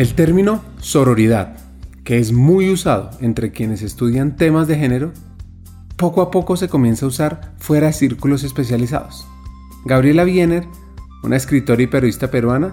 El 0.00 0.14
término 0.14 0.62
sororidad, 0.78 1.58
que 2.04 2.18
es 2.18 2.32
muy 2.32 2.70
usado 2.70 3.10
entre 3.20 3.52
quienes 3.52 3.82
estudian 3.82 4.34
temas 4.34 4.66
de 4.66 4.78
género, 4.78 5.12
poco 5.98 6.22
a 6.22 6.30
poco 6.30 6.56
se 6.56 6.70
comienza 6.70 7.04
a 7.04 7.10
usar 7.10 7.52
fuera 7.58 7.88
de 7.88 7.92
círculos 7.92 8.42
especializados. 8.42 9.26
Gabriela 9.84 10.24
Wiener, 10.24 10.66
una 11.22 11.36
escritora 11.36 11.82
y 11.82 11.86
periodista 11.86 12.30
peruana, 12.30 12.72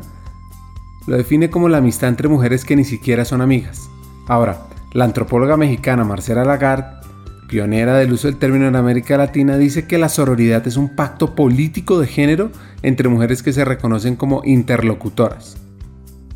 lo 1.06 1.18
define 1.18 1.50
como 1.50 1.68
la 1.68 1.80
amistad 1.80 2.08
entre 2.08 2.30
mujeres 2.30 2.64
que 2.64 2.78
ni 2.78 2.86
siquiera 2.86 3.26
son 3.26 3.42
amigas. 3.42 3.90
Ahora, 4.30 4.62
la 4.94 5.04
antropóloga 5.04 5.58
mexicana 5.58 6.06
Marcela 6.06 6.46
Lagarde, 6.46 7.06
pionera 7.50 7.98
del 7.98 8.14
uso 8.14 8.30
del 8.30 8.38
término 8.38 8.70
en 8.70 8.78
América 8.78 9.18
Latina, 9.18 9.58
dice 9.58 9.86
que 9.86 9.98
la 9.98 10.08
sororidad 10.08 10.66
es 10.66 10.78
un 10.78 10.96
pacto 10.96 11.36
político 11.36 12.00
de 12.00 12.08
género 12.08 12.52
entre 12.84 13.10
mujeres 13.10 13.44
que 13.44 13.52
se 13.52 13.66
reconocen 13.66 14.16
como 14.16 14.44
interlocutoras 14.46 15.67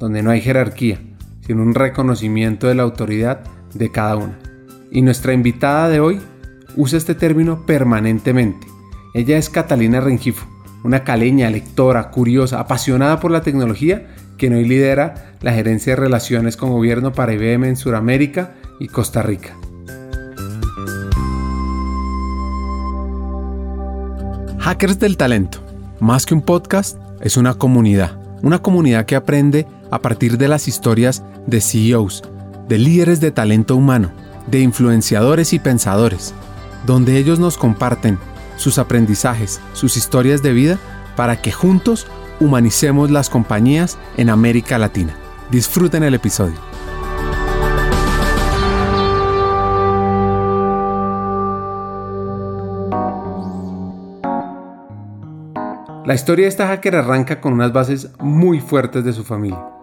donde 0.02 0.24
no 0.24 0.32
hay 0.32 0.42
jerarquía, 0.42 1.00
sino 1.46 1.62
un 1.62 1.76
reconocimiento 1.76 2.68
de 2.68 2.76
la 2.76 2.84
autoridad 2.84 3.42
de 3.74 3.92
cada 3.92 4.18
una. 4.18 4.40
Y 4.90 5.04
nuestra 5.04 5.34
invitada 5.34 5.90
de 5.90 6.00
hoy 6.00 6.20
usa 6.76 6.98
este 6.98 7.14
término 7.14 7.66
permanentemente. 7.68 8.68
Ella 9.14 9.38
es 9.38 9.50
Catalina 9.50 10.02
Rengifo, 10.02 10.48
una 10.84 11.04
caleña, 11.04 11.50
lectora, 11.52 12.10
curiosa, 12.10 12.60
apasionada 12.60 13.20
por 13.20 13.30
la 13.30 13.44
tecnología, 13.44 14.08
que 14.38 14.50
hoy 14.50 14.68
lidera 14.68 15.36
la 15.42 15.54
gerencia 15.54 15.94
de 15.94 16.02
relaciones 16.02 16.58
con 16.58 16.72
gobierno 16.72 17.14
para 17.14 17.34
IBM 17.34 17.66
en 17.66 17.76
Sudamérica 17.76 18.56
y 18.80 18.88
Costa 18.88 19.22
Rica. 19.22 19.56
Hackers 24.58 24.98
del 24.98 25.18
Talento, 25.18 25.60
más 26.00 26.26
que 26.26 26.34
un 26.34 26.42
podcast, 26.42 26.98
es 27.22 27.38
una 27.38 27.54
comunidad, 27.54 28.18
una 28.42 28.60
comunidad 28.60 29.06
que 29.06 29.16
aprende 29.16 29.68
a 29.92 30.00
partir 30.00 30.38
de 30.38 30.48
las 30.48 30.68
historias 30.68 31.24
de 31.46 31.62
CEOs, 31.62 32.24
de 32.68 32.78
líderes 32.78 33.20
de 33.20 33.32
talento 33.32 33.76
humano, 33.76 34.12
de 34.48 34.62
influenciadores 34.62 35.54
y 35.54 35.60
pensadores, 35.60 36.34
donde 36.88 37.18
ellos 37.18 37.40
nos 37.40 37.58
comparten 37.58 38.18
sus 38.56 38.80
aprendizajes, 38.80 39.60
sus 39.74 39.98
historias 39.98 40.42
de 40.42 40.54
vida, 40.54 40.80
para 41.16 41.42
que 41.42 41.52
juntos 41.52 42.08
humanicemos 42.40 43.12
las 43.12 43.30
compañías 43.30 43.98
en 44.18 44.30
América 44.30 44.78
Latina. 44.78 45.14
Disfruten 45.52 46.04
el 46.04 46.14
episodio. 46.14 46.56
La 56.06 56.16
historia 56.16 56.46
de 56.46 56.50
esta 56.50 56.68
hacker 56.68 56.96
arranca 56.96 57.42
con 57.42 57.54
unas 57.54 57.74
bases 57.74 58.10
muy 58.20 58.60
fuertes 58.60 59.04
de 59.04 59.14
su 59.14 59.24
familia 59.24 59.81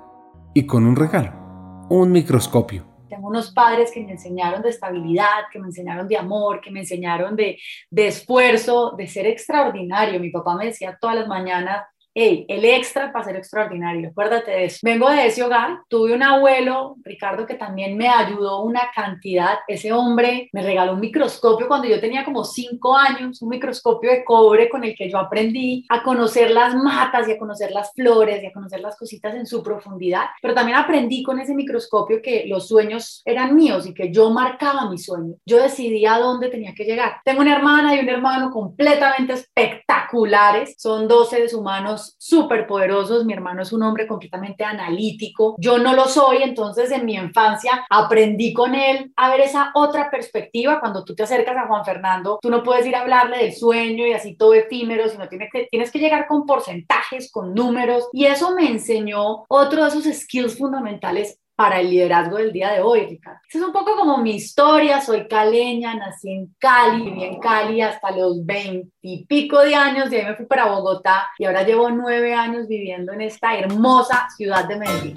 y 0.58 0.66
con 0.66 0.84
un 0.84 0.96
regalo, 0.96 1.86
un 1.88 2.10
microscopio. 2.10 2.84
Tengo 3.08 3.28
unos 3.28 3.52
padres 3.52 3.92
que 3.92 4.02
me 4.04 4.10
enseñaron 4.10 4.60
de 4.60 4.70
estabilidad, 4.70 5.46
que 5.52 5.60
me 5.60 5.68
enseñaron 5.68 6.08
de 6.08 6.16
amor, 6.16 6.60
que 6.60 6.72
me 6.72 6.80
enseñaron 6.80 7.36
de, 7.36 7.60
de 7.88 8.08
esfuerzo, 8.08 8.96
de 8.98 9.06
ser 9.06 9.26
extraordinario. 9.26 10.18
Mi 10.18 10.30
papá 10.30 10.56
me 10.56 10.64
decía 10.64 10.98
todas 11.00 11.14
las 11.14 11.28
mañanas, 11.28 11.84
hey, 12.20 12.44
el 12.48 12.64
extra 12.64 13.12
para 13.12 13.24
ser 13.24 13.36
extraordinario, 13.36 14.08
acuérdate 14.08 14.50
de 14.50 14.64
eso. 14.64 14.78
Vengo 14.82 15.08
de 15.08 15.26
ese 15.26 15.40
hogar, 15.44 15.82
tuve 15.88 16.14
un 16.14 16.22
abuelo, 16.24 16.96
Ricardo, 17.04 17.46
que 17.46 17.54
también 17.54 17.96
me 17.96 18.08
ayudó 18.08 18.62
una 18.62 18.90
cantidad. 18.92 19.58
Ese 19.68 19.92
hombre 19.92 20.48
me 20.52 20.62
regaló 20.62 20.94
un 20.94 21.00
microscopio 21.00 21.68
cuando 21.68 21.86
yo 21.86 22.00
tenía 22.00 22.24
como 22.24 22.44
cinco 22.44 22.96
años, 22.96 23.40
un 23.40 23.50
microscopio 23.50 24.10
de 24.10 24.24
cobre 24.24 24.68
con 24.68 24.82
el 24.82 24.96
que 24.96 25.08
yo 25.08 25.18
aprendí 25.18 25.86
a 25.88 26.02
conocer 26.02 26.50
las 26.50 26.74
matas 26.74 27.28
y 27.28 27.32
a 27.32 27.38
conocer 27.38 27.70
las 27.70 27.92
flores 27.92 28.42
y 28.42 28.46
a 28.46 28.52
conocer 28.52 28.80
las 28.80 28.96
cositas 28.96 29.36
en 29.36 29.46
su 29.46 29.62
profundidad. 29.62 30.24
Pero 30.42 30.54
también 30.54 30.76
aprendí 30.76 31.22
con 31.22 31.38
ese 31.38 31.54
microscopio 31.54 32.20
que 32.20 32.46
los 32.48 32.66
sueños 32.66 33.22
eran 33.24 33.54
míos 33.54 33.86
y 33.86 33.94
que 33.94 34.10
yo 34.10 34.30
marcaba 34.30 34.90
mi 34.90 34.98
sueño. 34.98 35.34
Yo 35.46 35.62
decidía 35.62 36.14
a 36.14 36.18
dónde 36.18 36.48
tenía 36.48 36.74
que 36.74 36.84
llegar. 36.84 37.20
Tengo 37.24 37.42
una 37.42 37.54
hermana 37.54 37.94
y 37.94 38.00
un 38.00 38.08
hermano 38.08 38.50
completamente 38.50 39.34
espectaculares. 39.34 40.74
Son 40.78 41.06
dos 41.06 41.30
seres 41.30 41.54
humanos 41.54 42.07
súper 42.18 42.66
poderosos. 42.66 43.24
Mi 43.24 43.32
hermano 43.32 43.62
es 43.62 43.72
un 43.72 43.82
hombre 43.82 44.06
completamente 44.06 44.64
analítico. 44.64 45.56
Yo 45.58 45.78
no 45.78 45.94
lo 45.94 46.06
soy, 46.06 46.42
entonces 46.42 46.90
en 46.90 47.04
mi 47.04 47.14
infancia 47.14 47.86
aprendí 47.90 48.52
con 48.52 48.74
él 48.74 49.12
a 49.16 49.30
ver 49.30 49.40
esa 49.40 49.70
otra 49.74 50.10
perspectiva. 50.10 50.80
Cuando 50.80 51.04
tú 51.04 51.14
te 51.14 51.24
acercas 51.24 51.56
a 51.56 51.66
Juan 51.66 51.84
Fernando, 51.84 52.38
tú 52.40 52.50
no 52.50 52.62
puedes 52.62 52.86
ir 52.86 52.96
a 52.96 53.00
hablarle 53.00 53.38
del 53.38 53.54
sueño 53.54 54.06
y 54.06 54.12
así 54.12 54.36
todo 54.36 54.54
efímero, 54.54 55.08
sino 55.08 55.28
tienes 55.28 55.50
que, 55.52 55.66
tienes 55.70 55.90
que 55.90 55.98
llegar 55.98 56.26
con 56.26 56.46
porcentajes, 56.46 57.30
con 57.30 57.54
números. 57.54 58.08
Y 58.12 58.26
eso 58.26 58.54
me 58.54 58.68
enseñó 58.68 59.44
otro 59.48 59.82
de 59.82 59.88
esos 59.88 60.04
skills 60.04 60.58
fundamentales 60.58 61.38
para 61.58 61.80
el 61.80 61.90
liderazgo 61.90 62.36
del 62.36 62.52
día 62.52 62.70
de 62.70 62.80
hoy, 62.80 63.04
Ricardo. 63.06 63.40
es 63.52 63.60
un 63.60 63.72
poco 63.72 63.96
como 63.96 64.18
mi 64.18 64.36
historia, 64.36 65.00
soy 65.00 65.26
caleña, 65.26 65.92
nací 65.92 66.30
en 66.30 66.54
Cali, 66.56 67.02
viví 67.02 67.24
en 67.24 67.40
Cali 67.40 67.80
hasta 67.80 68.12
los 68.12 68.46
20 68.46 68.88
y 69.02 69.26
pico 69.26 69.58
de 69.62 69.74
años, 69.74 70.08
de 70.08 70.20
ahí 70.20 70.26
me 70.26 70.36
fui 70.36 70.46
para 70.46 70.66
Bogotá 70.66 71.26
y 71.36 71.46
ahora 71.46 71.64
llevo 71.64 71.90
nueve 71.90 72.32
años 72.32 72.68
viviendo 72.68 73.12
en 73.12 73.22
esta 73.22 73.58
hermosa 73.58 74.28
ciudad 74.36 74.68
de 74.68 74.76
Medellín. 74.76 75.16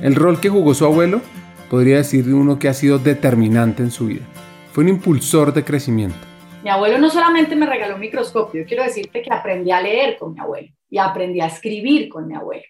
El 0.00 0.14
rol 0.14 0.38
que 0.38 0.48
jugó 0.48 0.74
su 0.74 0.84
abuelo 0.84 1.20
podría 1.68 1.96
decir 1.96 2.24
de 2.24 2.34
uno 2.34 2.60
que 2.60 2.68
ha 2.68 2.74
sido 2.74 3.00
determinante 3.00 3.82
en 3.82 3.90
su 3.90 4.06
vida. 4.06 4.24
Fue 4.70 4.84
un 4.84 4.90
impulsor 4.90 5.52
de 5.52 5.64
crecimiento. 5.64 6.18
Mi 6.62 6.70
abuelo 6.70 6.98
no 6.98 7.10
solamente 7.10 7.56
me 7.56 7.66
regaló 7.66 7.96
un 7.96 8.00
microscopio, 8.00 8.60
yo 8.60 8.66
quiero 8.68 8.84
decirte 8.84 9.22
que 9.22 9.34
aprendí 9.34 9.72
a 9.72 9.82
leer 9.82 10.18
con 10.20 10.34
mi 10.34 10.38
abuelo 10.38 10.68
y 10.88 10.98
aprendí 10.98 11.40
a 11.40 11.46
escribir 11.46 12.08
con 12.08 12.28
mi 12.28 12.36
abuelo 12.36 12.62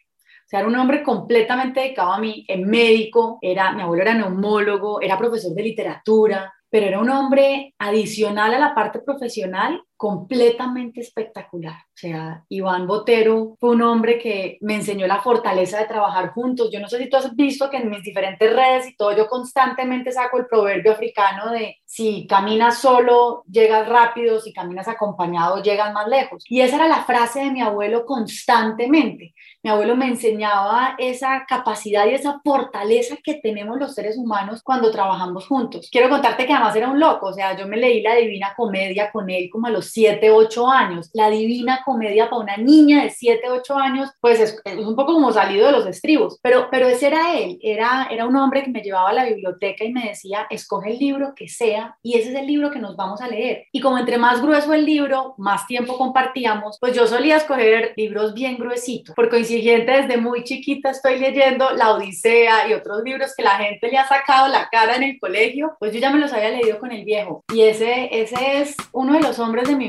era 0.58 0.68
un 0.68 0.76
hombre 0.76 1.02
completamente 1.02 1.80
dedicado 1.80 2.12
a 2.12 2.18
mí, 2.18 2.44
en 2.48 2.68
médico, 2.68 3.38
era, 3.40 3.72
mi 3.72 3.82
abuelo 3.82 4.02
era 4.02 4.14
neumólogo, 4.14 5.00
era 5.00 5.18
profesor 5.18 5.54
de 5.54 5.62
literatura, 5.62 6.52
pero 6.68 6.86
era 6.86 7.00
un 7.00 7.10
hombre 7.10 7.74
adicional 7.78 8.54
a 8.54 8.58
la 8.58 8.74
parte 8.74 9.00
profesional 9.00 9.82
completamente 10.02 11.00
espectacular. 11.00 11.76
O 11.76 11.94
sea, 11.94 12.44
Iván 12.48 12.88
Botero 12.88 13.54
fue 13.60 13.70
un 13.70 13.82
hombre 13.82 14.18
que 14.18 14.58
me 14.60 14.74
enseñó 14.74 15.06
la 15.06 15.20
fortaleza 15.20 15.78
de 15.78 15.86
trabajar 15.86 16.30
juntos. 16.30 16.70
Yo 16.72 16.80
no 16.80 16.88
sé 16.88 16.98
si 16.98 17.08
tú 17.08 17.18
has 17.18 17.36
visto 17.36 17.70
que 17.70 17.76
en 17.76 17.88
mis 17.88 18.02
diferentes 18.02 18.52
redes 18.52 18.88
y 18.88 18.96
todo, 18.96 19.16
yo 19.16 19.28
constantemente 19.28 20.10
saco 20.10 20.38
el 20.38 20.46
proverbio 20.46 20.90
africano 20.90 21.52
de 21.52 21.76
si 21.84 22.26
caminas 22.26 22.78
solo, 22.78 23.44
llegas 23.48 23.88
rápido, 23.88 24.40
si 24.40 24.52
caminas 24.52 24.88
acompañado, 24.88 25.62
llegas 25.62 25.92
más 25.92 26.08
lejos. 26.08 26.42
Y 26.48 26.62
esa 26.62 26.76
era 26.76 26.88
la 26.88 27.04
frase 27.04 27.44
de 27.44 27.52
mi 27.52 27.60
abuelo 27.60 28.04
constantemente. 28.04 29.34
Mi 29.62 29.70
abuelo 29.70 29.94
me 29.94 30.08
enseñaba 30.08 30.96
esa 30.98 31.44
capacidad 31.46 32.06
y 32.06 32.14
esa 32.14 32.40
fortaleza 32.42 33.16
que 33.22 33.34
tenemos 33.34 33.78
los 33.78 33.94
seres 33.94 34.18
humanos 34.18 34.62
cuando 34.64 34.90
trabajamos 34.90 35.46
juntos. 35.46 35.88
Quiero 35.92 36.08
contarte 36.08 36.46
que 36.46 36.52
además 36.52 36.74
era 36.74 36.90
un 36.90 36.98
loco, 36.98 37.26
o 37.26 37.32
sea, 37.32 37.56
yo 37.56 37.68
me 37.68 37.76
leí 37.76 38.02
la 38.02 38.16
Divina 38.16 38.54
Comedia 38.56 39.12
con 39.12 39.30
él 39.30 39.48
como 39.48 39.68
a 39.68 39.70
los 39.70 39.91
7, 39.92 40.30
8 40.30 40.70
años. 40.70 41.10
La 41.12 41.28
divina 41.28 41.82
comedia 41.84 42.30
para 42.30 42.42
una 42.42 42.56
niña 42.56 43.02
de 43.02 43.10
7, 43.10 43.42
8 43.50 43.76
años, 43.76 44.10
pues 44.20 44.40
es, 44.40 44.62
un 44.78 44.96
poco 44.96 45.14
como 45.14 45.32
salido 45.32 45.66
de 45.66 45.72
los 45.72 45.86
estribos, 45.86 46.38
pero, 46.42 46.68
pero 46.70 46.88
ese 46.88 47.08
era 47.08 47.36
él, 47.36 47.58
era, 47.62 48.08
era 48.10 48.26
un 48.26 48.36
hombre 48.36 48.62
que 48.62 48.70
me 48.70 48.80
llevaba 48.80 49.10
a 49.10 49.12
la 49.12 49.24
biblioteca 49.24 49.84
y 49.84 49.92
me 49.92 50.08
decía, 50.08 50.46
escoge 50.50 50.92
el 50.92 50.98
libro 50.98 51.34
que 51.34 51.48
sea 51.48 51.96
y 52.02 52.18
ese 52.18 52.30
es 52.30 52.34
el 52.36 52.46
libro 52.46 52.70
que 52.70 52.78
nos 52.78 52.96
vamos 52.96 53.20
a 53.20 53.28
leer. 53.28 53.66
Y 53.72 53.80
como 53.80 53.98
entre 53.98 54.18
más 54.18 54.40
grueso 54.40 54.72
el 54.72 54.86
libro, 54.86 55.34
más 55.38 55.66
tiempo 55.66 55.98
compartíamos, 55.98 56.78
pues 56.80 56.94
yo 56.94 57.06
solía 57.06 57.36
escoger 57.36 57.92
libros 57.96 58.34
bien 58.34 58.56
gruesitos. 58.56 59.14
Por 59.14 59.28
consiguiente, 59.28 59.92
desde 59.92 60.16
muy 60.16 60.44
chiquita 60.44 60.90
estoy 60.90 61.18
leyendo 61.18 61.70
La 61.72 61.92
Odisea 61.92 62.68
y 62.68 62.74
otros 62.74 63.02
libros 63.04 63.34
que 63.36 63.42
la 63.42 63.56
gente 63.56 63.88
le 63.88 63.98
ha 63.98 64.06
sacado 64.06 64.48
la 64.48 64.68
cara 64.70 64.96
en 64.96 65.02
el 65.02 65.20
colegio, 65.20 65.76
pues 65.78 65.92
yo 65.92 66.00
ya 66.00 66.10
me 66.10 66.18
los 66.18 66.32
había 66.32 66.50
leído 66.50 66.78
con 66.78 66.92
el 66.92 67.04
viejo. 67.04 67.44
Y 67.52 67.62
ese, 67.62 68.08
ese 68.10 68.60
es 68.60 68.76
uno 68.92 69.14
de 69.14 69.20
los 69.20 69.38
hombres 69.38 69.68
de 69.68 69.76
mi 69.76 69.81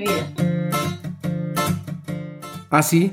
Así 2.69 3.11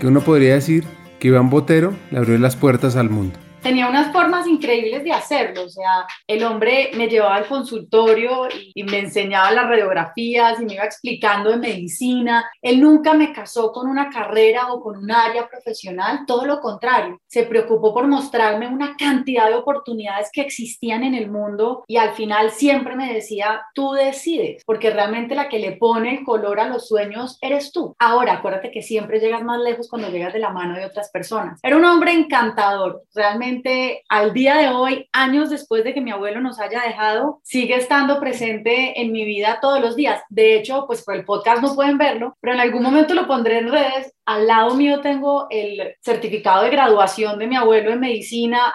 que 0.00 0.06
uno 0.06 0.20
podría 0.20 0.54
decir 0.54 0.84
que 1.20 1.28
Iván 1.28 1.50
Botero 1.50 1.92
le 2.10 2.18
abrió 2.18 2.38
las 2.38 2.56
puertas 2.56 2.96
al 2.96 3.10
mundo 3.10 3.43
tenía 3.64 3.88
unas 3.88 4.12
formas 4.12 4.46
increíbles 4.46 5.02
de 5.02 5.12
hacerlo, 5.12 5.62
o 5.62 5.68
sea, 5.70 6.06
el 6.26 6.44
hombre 6.44 6.90
me 6.94 7.08
llevaba 7.08 7.36
al 7.36 7.46
consultorio 7.46 8.46
y, 8.74 8.84
me 8.84 8.98
enseñaba 8.98 9.50
las 9.50 9.66
radiografías 9.66 10.60
y 10.60 10.66
me 10.66 10.74
iba 10.74 10.84
explicando 10.84 11.50
de 11.50 11.56
medicina. 11.56 12.44
Él 12.60 12.82
nunca 12.82 13.14
me 13.14 13.32
casó 13.32 13.72
con 13.72 13.88
una 13.88 14.10
carrera 14.10 14.70
o 14.70 14.82
con 14.82 14.98
un 14.98 15.10
área 15.10 15.48
profesional, 15.48 16.26
todo 16.26 16.44
lo 16.44 16.60
contrario, 16.60 17.18
se 17.26 17.44
preocupó 17.44 17.94
por 17.94 18.06
mostrarme 18.06 18.68
una 18.68 18.94
cantidad 18.96 19.48
de 19.48 19.54
oportunidades 19.54 20.28
que 20.30 20.42
existían 20.42 21.02
en 21.02 21.14
el 21.14 21.30
mundo 21.30 21.84
y 21.88 21.96
al 21.96 22.12
final 22.12 22.50
siempre 22.50 22.94
me 22.94 23.14
decía, 23.14 23.62
tú 23.74 23.92
decides, 23.92 24.62
porque 24.66 24.90
realmente 24.90 25.34
la 25.34 25.48
que 25.48 25.58
le 25.58 25.72
pone 25.72 26.18
el 26.18 26.24
color 26.24 26.60
a 26.60 26.68
los 26.68 26.86
sueños 26.86 27.38
eres 27.40 27.72
tú. 27.72 27.96
Ahora, 27.98 28.34
acuérdate 28.34 28.70
que 28.70 28.82
siempre 28.82 29.18
llegas 29.18 29.42
más 29.42 29.60
lejos 29.60 29.88
cuando 29.88 30.10
llegas 30.10 30.34
de 30.34 30.40
la 30.40 30.50
mano 30.50 30.76
de 30.76 30.84
otras 30.84 31.10
personas. 31.10 31.58
Era 31.62 31.78
un 31.78 31.84
hombre 31.86 32.12
encantador, 32.12 33.02
realmente 33.14 33.53
realmente 33.54 34.02
al 34.08 34.32
día 34.32 34.56
de 34.56 34.68
hoy, 34.68 35.08
años 35.12 35.50
después 35.50 35.84
de 35.84 35.94
que 35.94 36.00
mi 36.00 36.10
abuelo 36.10 36.40
nos 36.40 36.58
haya 36.58 36.82
dejado, 36.82 37.40
sigue 37.42 37.76
estando 37.76 38.20
presente 38.20 39.00
en 39.00 39.12
mi 39.12 39.24
vida 39.24 39.58
todos 39.60 39.80
los 39.80 39.96
días. 39.96 40.22
De 40.28 40.56
hecho, 40.56 40.84
pues 40.86 41.02
por 41.02 41.14
el 41.14 41.24
podcast 41.24 41.62
no 41.62 41.74
pueden 41.74 41.98
verlo, 41.98 42.36
pero 42.40 42.54
en 42.54 42.60
algún 42.60 42.82
momento 42.82 43.14
lo 43.14 43.26
pondré 43.26 43.58
en 43.58 43.70
redes. 43.70 44.12
Al 44.26 44.46
lado 44.46 44.74
mío 44.74 45.00
tengo 45.00 45.46
el 45.50 45.96
certificado 46.00 46.64
de 46.64 46.70
graduación 46.70 47.38
de 47.38 47.46
mi 47.46 47.56
abuelo 47.56 47.92
en 47.92 48.00
medicina. 48.00 48.72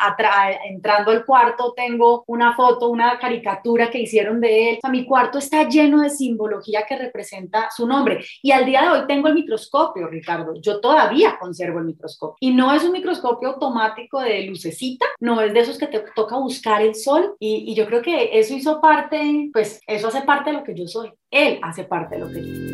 entrando 0.66 1.12
al 1.12 1.26
cuarto 1.26 1.74
tengo 1.76 2.24
una 2.28 2.56
foto, 2.56 2.90
una 2.90 3.18
caricatura 3.18 3.90
que 3.90 4.00
hicieron 4.00 4.40
de 4.40 4.70
él. 4.70 4.76
O 4.78 4.82
sea, 4.82 4.92
mi 4.92 5.06
cuarto 5.06 5.40
está 5.40 5.68
lleno 5.68 6.02
de 6.02 6.12
simbología 6.12 6.86
que 6.88 6.98
representa 6.98 7.70
su 7.76 7.88
nombre. 7.88 8.24
Y 8.44 8.52
al 8.52 8.66
día 8.66 8.84
de 8.84 8.90
hoy 8.90 9.08
tengo 9.08 9.28
el 9.28 9.34
microscopio, 9.34 10.08
Ricardo. 10.08 10.54
Yo 10.62 10.80
todavía 10.80 11.38
conservo 11.40 11.80
el 11.80 11.86
microscopio. 11.86 12.38
Y 12.40 12.52
no 12.52 12.72
es 12.74 12.84
un 12.84 12.92
microscopio 12.92 13.50
automático 13.50 14.20
de 14.22 14.42
lucecita, 14.70 15.06
no 15.20 15.42
es 15.42 15.54
de 15.54 15.60
esos 15.60 15.78
que 15.78 15.88
te 15.88 16.04
toca 16.16 16.38
buscar 16.38 16.82
el 16.82 16.96
sol. 16.96 17.36
Y, 17.40 17.66
y 17.68 17.76
yo 17.76 17.86
creo 17.88 18.02
que 18.02 18.40
eso 18.40 18.54
hizo 18.54 18.80
parte, 18.82 19.50
pues 19.52 19.82
eso 19.88 20.08
hace 20.08 20.22
parte 20.22 20.52
de 20.52 20.58
lo 20.58 20.64
que 20.64 20.76
yo 20.76 20.88
soy. 20.88 21.12
Él 21.32 21.60
hace 21.62 21.84
parte 21.84 22.16
de 22.16 22.22
lo 22.22 22.28
que 22.28 22.42
yo 22.42 22.48
soy. 22.48 22.70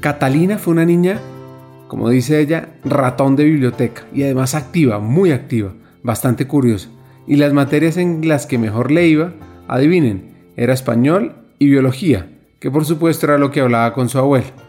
Catalina 0.00 0.58
fue 0.58 0.74
una 0.74 0.84
niña, 0.84 1.18
como 1.88 2.10
dice 2.10 2.40
ella, 2.40 2.68
ratón 2.84 3.36
de 3.36 3.44
biblioteca 3.44 4.06
y 4.12 4.22
además 4.22 4.54
activa, 4.54 4.98
muy 4.98 5.32
activa, 5.32 5.72
bastante 6.02 6.46
curiosa. 6.46 6.90
Y 7.26 7.36
las 7.36 7.54
materias 7.54 7.96
en 7.96 8.28
las 8.28 8.44
que 8.44 8.58
mejor 8.58 8.90
le 8.90 9.06
iba, 9.06 9.32
adivinen, 9.66 10.52
era 10.56 10.74
español 10.74 11.34
y 11.58 11.68
biología, 11.68 12.28
que 12.60 12.70
por 12.70 12.84
supuesto 12.84 13.24
era 13.24 13.38
lo 13.38 13.50
que 13.50 13.62
hablaba 13.62 13.94
con 13.94 14.10
su 14.10 14.18
abuelo. 14.18 14.63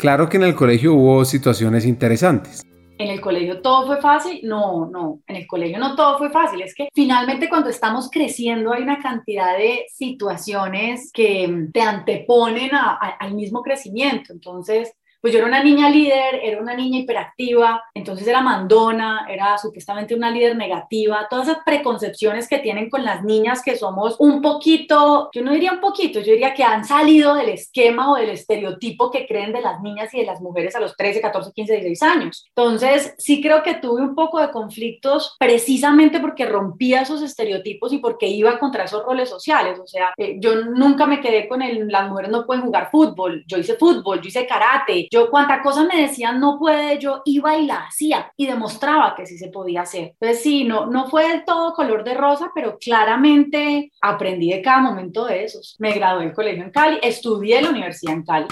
Claro 0.00 0.30
que 0.30 0.38
en 0.38 0.44
el 0.44 0.54
colegio 0.54 0.94
hubo 0.94 1.24
situaciones 1.26 1.84
interesantes 1.84 2.62
en 3.00 3.08
el 3.08 3.20
colegio 3.20 3.62
todo 3.62 3.86
fue 3.86 4.00
fácil. 4.00 4.40
No, 4.42 4.86
no, 4.90 5.22
en 5.26 5.36
el 5.36 5.46
colegio 5.46 5.78
no 5.78 5.96
todo 5.96 6.18
fue 6.18 6.30
fácil. 6.30 6.60
Es 6.60 6.74
que 6.74 6.88
finalmente 6.94 7.48
cuando 7.48 7.70
estamos 7.70 8.10
creciendo 8.10 8.72
hay 8.72 8.82
una 8.82 9.00
cantidad 9.00 9.56
de 9.56 9.86
situaciones 9.88 11.10
que 11.12 11.68
te 11.72 11.80
anteponen 11.80 12.70
al 12.74 13.34
mismo 13.34 13.62
crecimiento. 13.62 14.34
Entonces, 14.34 14.92
pues 15.20 15.32
yo 15.32 15.38
era 15.38 15.48
una 15.48 15.62
niña 15.62 15.90
líder, 15.90 16.40
era 16.42 16.60
una 16.60 16.74
niña 16.74 17.00
hiperactiva, 17.00 17.82
entonces 17.94 18.26
era 18.26 18.40
mandona, 18.40 19.26
era 19.28 19.58
supuestamente 19.58 20.14
una 20.14 20.30
líder 20.30 20.56
negativa, 20.56 21.26
todas 21.28 21.48
esas 21.48 21.62
preconcepciones 21.64 22.48
que 22.48 22.58
tienen 22.58 22.88
con 22.88 23.04
las 23.04 23.22
niñas 23.24 23.62
que 23.62 23.76
somos 23.76 24.16
un 24.18 24.40
poquito, 24.40 25.30
yo 25.32 25.42
no 25.42 25.52
diría 25.52 25.72
un 25.72 25.80
poquito, 25.80 26.20
yo 26.20 26.32
diría 26.32 26.54
que 26.54 26.62
han 26.62 26.84
salido 26.84 27.34
del 27.34 27.50
esquema 27.50 28.10
o 28.10 28.16
del 28.16 28.30
estereotipo 28.30 29.10
que 29.10 29.26
creen 29.26 29.52
de 29.52 29.60
las 29.60 29.80
niñas 29.80 30.12
y 30.14 30.20
de 30.20 30.26
las 30.26 30.40
mujeres 30.40 30.74
a 30.74 30.80
los 30.80 30.96
13, 30.96 31.20
14, 31.20 31.52
15, 31.52 31.72
16 31.72 32.02
años. 32.02 32.46
Entonces, 32.54 33.14
sí 33.18 33.40
creo 33.42 33.62
que 33.62 33.74
tuve 33.74 34.02
un 34.02 34.14
poco 34.14 34.40
de 34.40 34.50
conflictos 34.50 35.36
precisamente 35.38 36.20
porque 36.20 36.46
rompía 36.46 37.02
esos 37.02 37.22
estereotipos 37.22 37.92
y 37.92 37.98
porque 37.98 38.26
iba 38.26 38.58
contra 38.58 38.84
esos 38.84 39.04
roles 39.04 39.28
sociales. 39.28 39.78
O 39.78 39.86
sea, 39.86 40.12
eh, 40.16 40.36
yo 40.40 40.56
nunca 40.56 41.06
me 41.06 41.20
quedé 41.20 41.48
con 41.48 41.62
el, 41.62 41.88
las 41.88 42.08
mujeres 42.08 42.30
no 42.30 42.46
pueden 42.46 42.62
jugar 42.62 42.90
fútbol, 42.90 43.44
yo 43.46 43.58
hice 43.58 43.74
fútbol, 43.74 44.20
yo 44.20 44.28
hice 44.28 44.46
karate, 44.46 45.08
yo 45.12 45.28
cuanta 45.28 45.60
cosa 45.60 45.82
me 45.82 46.02
decían 46.02 46.38
no 46.38 46.56
puede, 46.56 46.96
yo 47.00 47.22
iba 47.24 47.56
y 47.56 47.66
la 47.66 47.86
hacía 47.86 48.32
y 48.36 48.46
demostraba 48.46 49.16
que 49.16 49.26
sí 49.26 49.38
se 49.38 49.48
podía 49.48 49.82
hacer. 49.82 50.14
Entonces 50.20 50.40
sí, 50.40 50.62
no, 50.62 50.86
no 50.86 51.10
fue 51.10 51.26
del 51.28 51.44
todo 51.44 51.74
color 51.74 52.04
de 52.04 52.14
rosa, 52.14 52.52
pero 52.54 52.78
claramente 52.78 53.90
aprendí 54.00 54.52
de 54.52 54.62
cada 54.62 54.78
momento 54.78 55.26
de 55.26 55.42
esos. 55.42 55.74
Me 55.80 55.92
gradué 55.92 56.26
del 56.26 56.32
colegio 56.32 56.62
en 56.62 56.70
Cali, 56.70 57.00
estudié 57.02 57.58
en 57.58 57.64
la 57.64 57.70
universidad 57.70 58.14
en 58.14 58.24
Cali. 58.24 58.46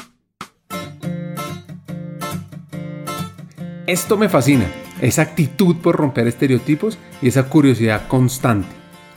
Esto 3.87 4.17
me 4.17 4.29
fascina, 4.29 4.67
esa 5.01 5.23
actitud 5.23 5.77
por 5.77 5.95
romper 5.95 6.27
estereotipos 6.27 6.99
y 7.23 7.29
esa 7.29 7.49
curiosidad 7.49 8.09
constante. 8.09 8.69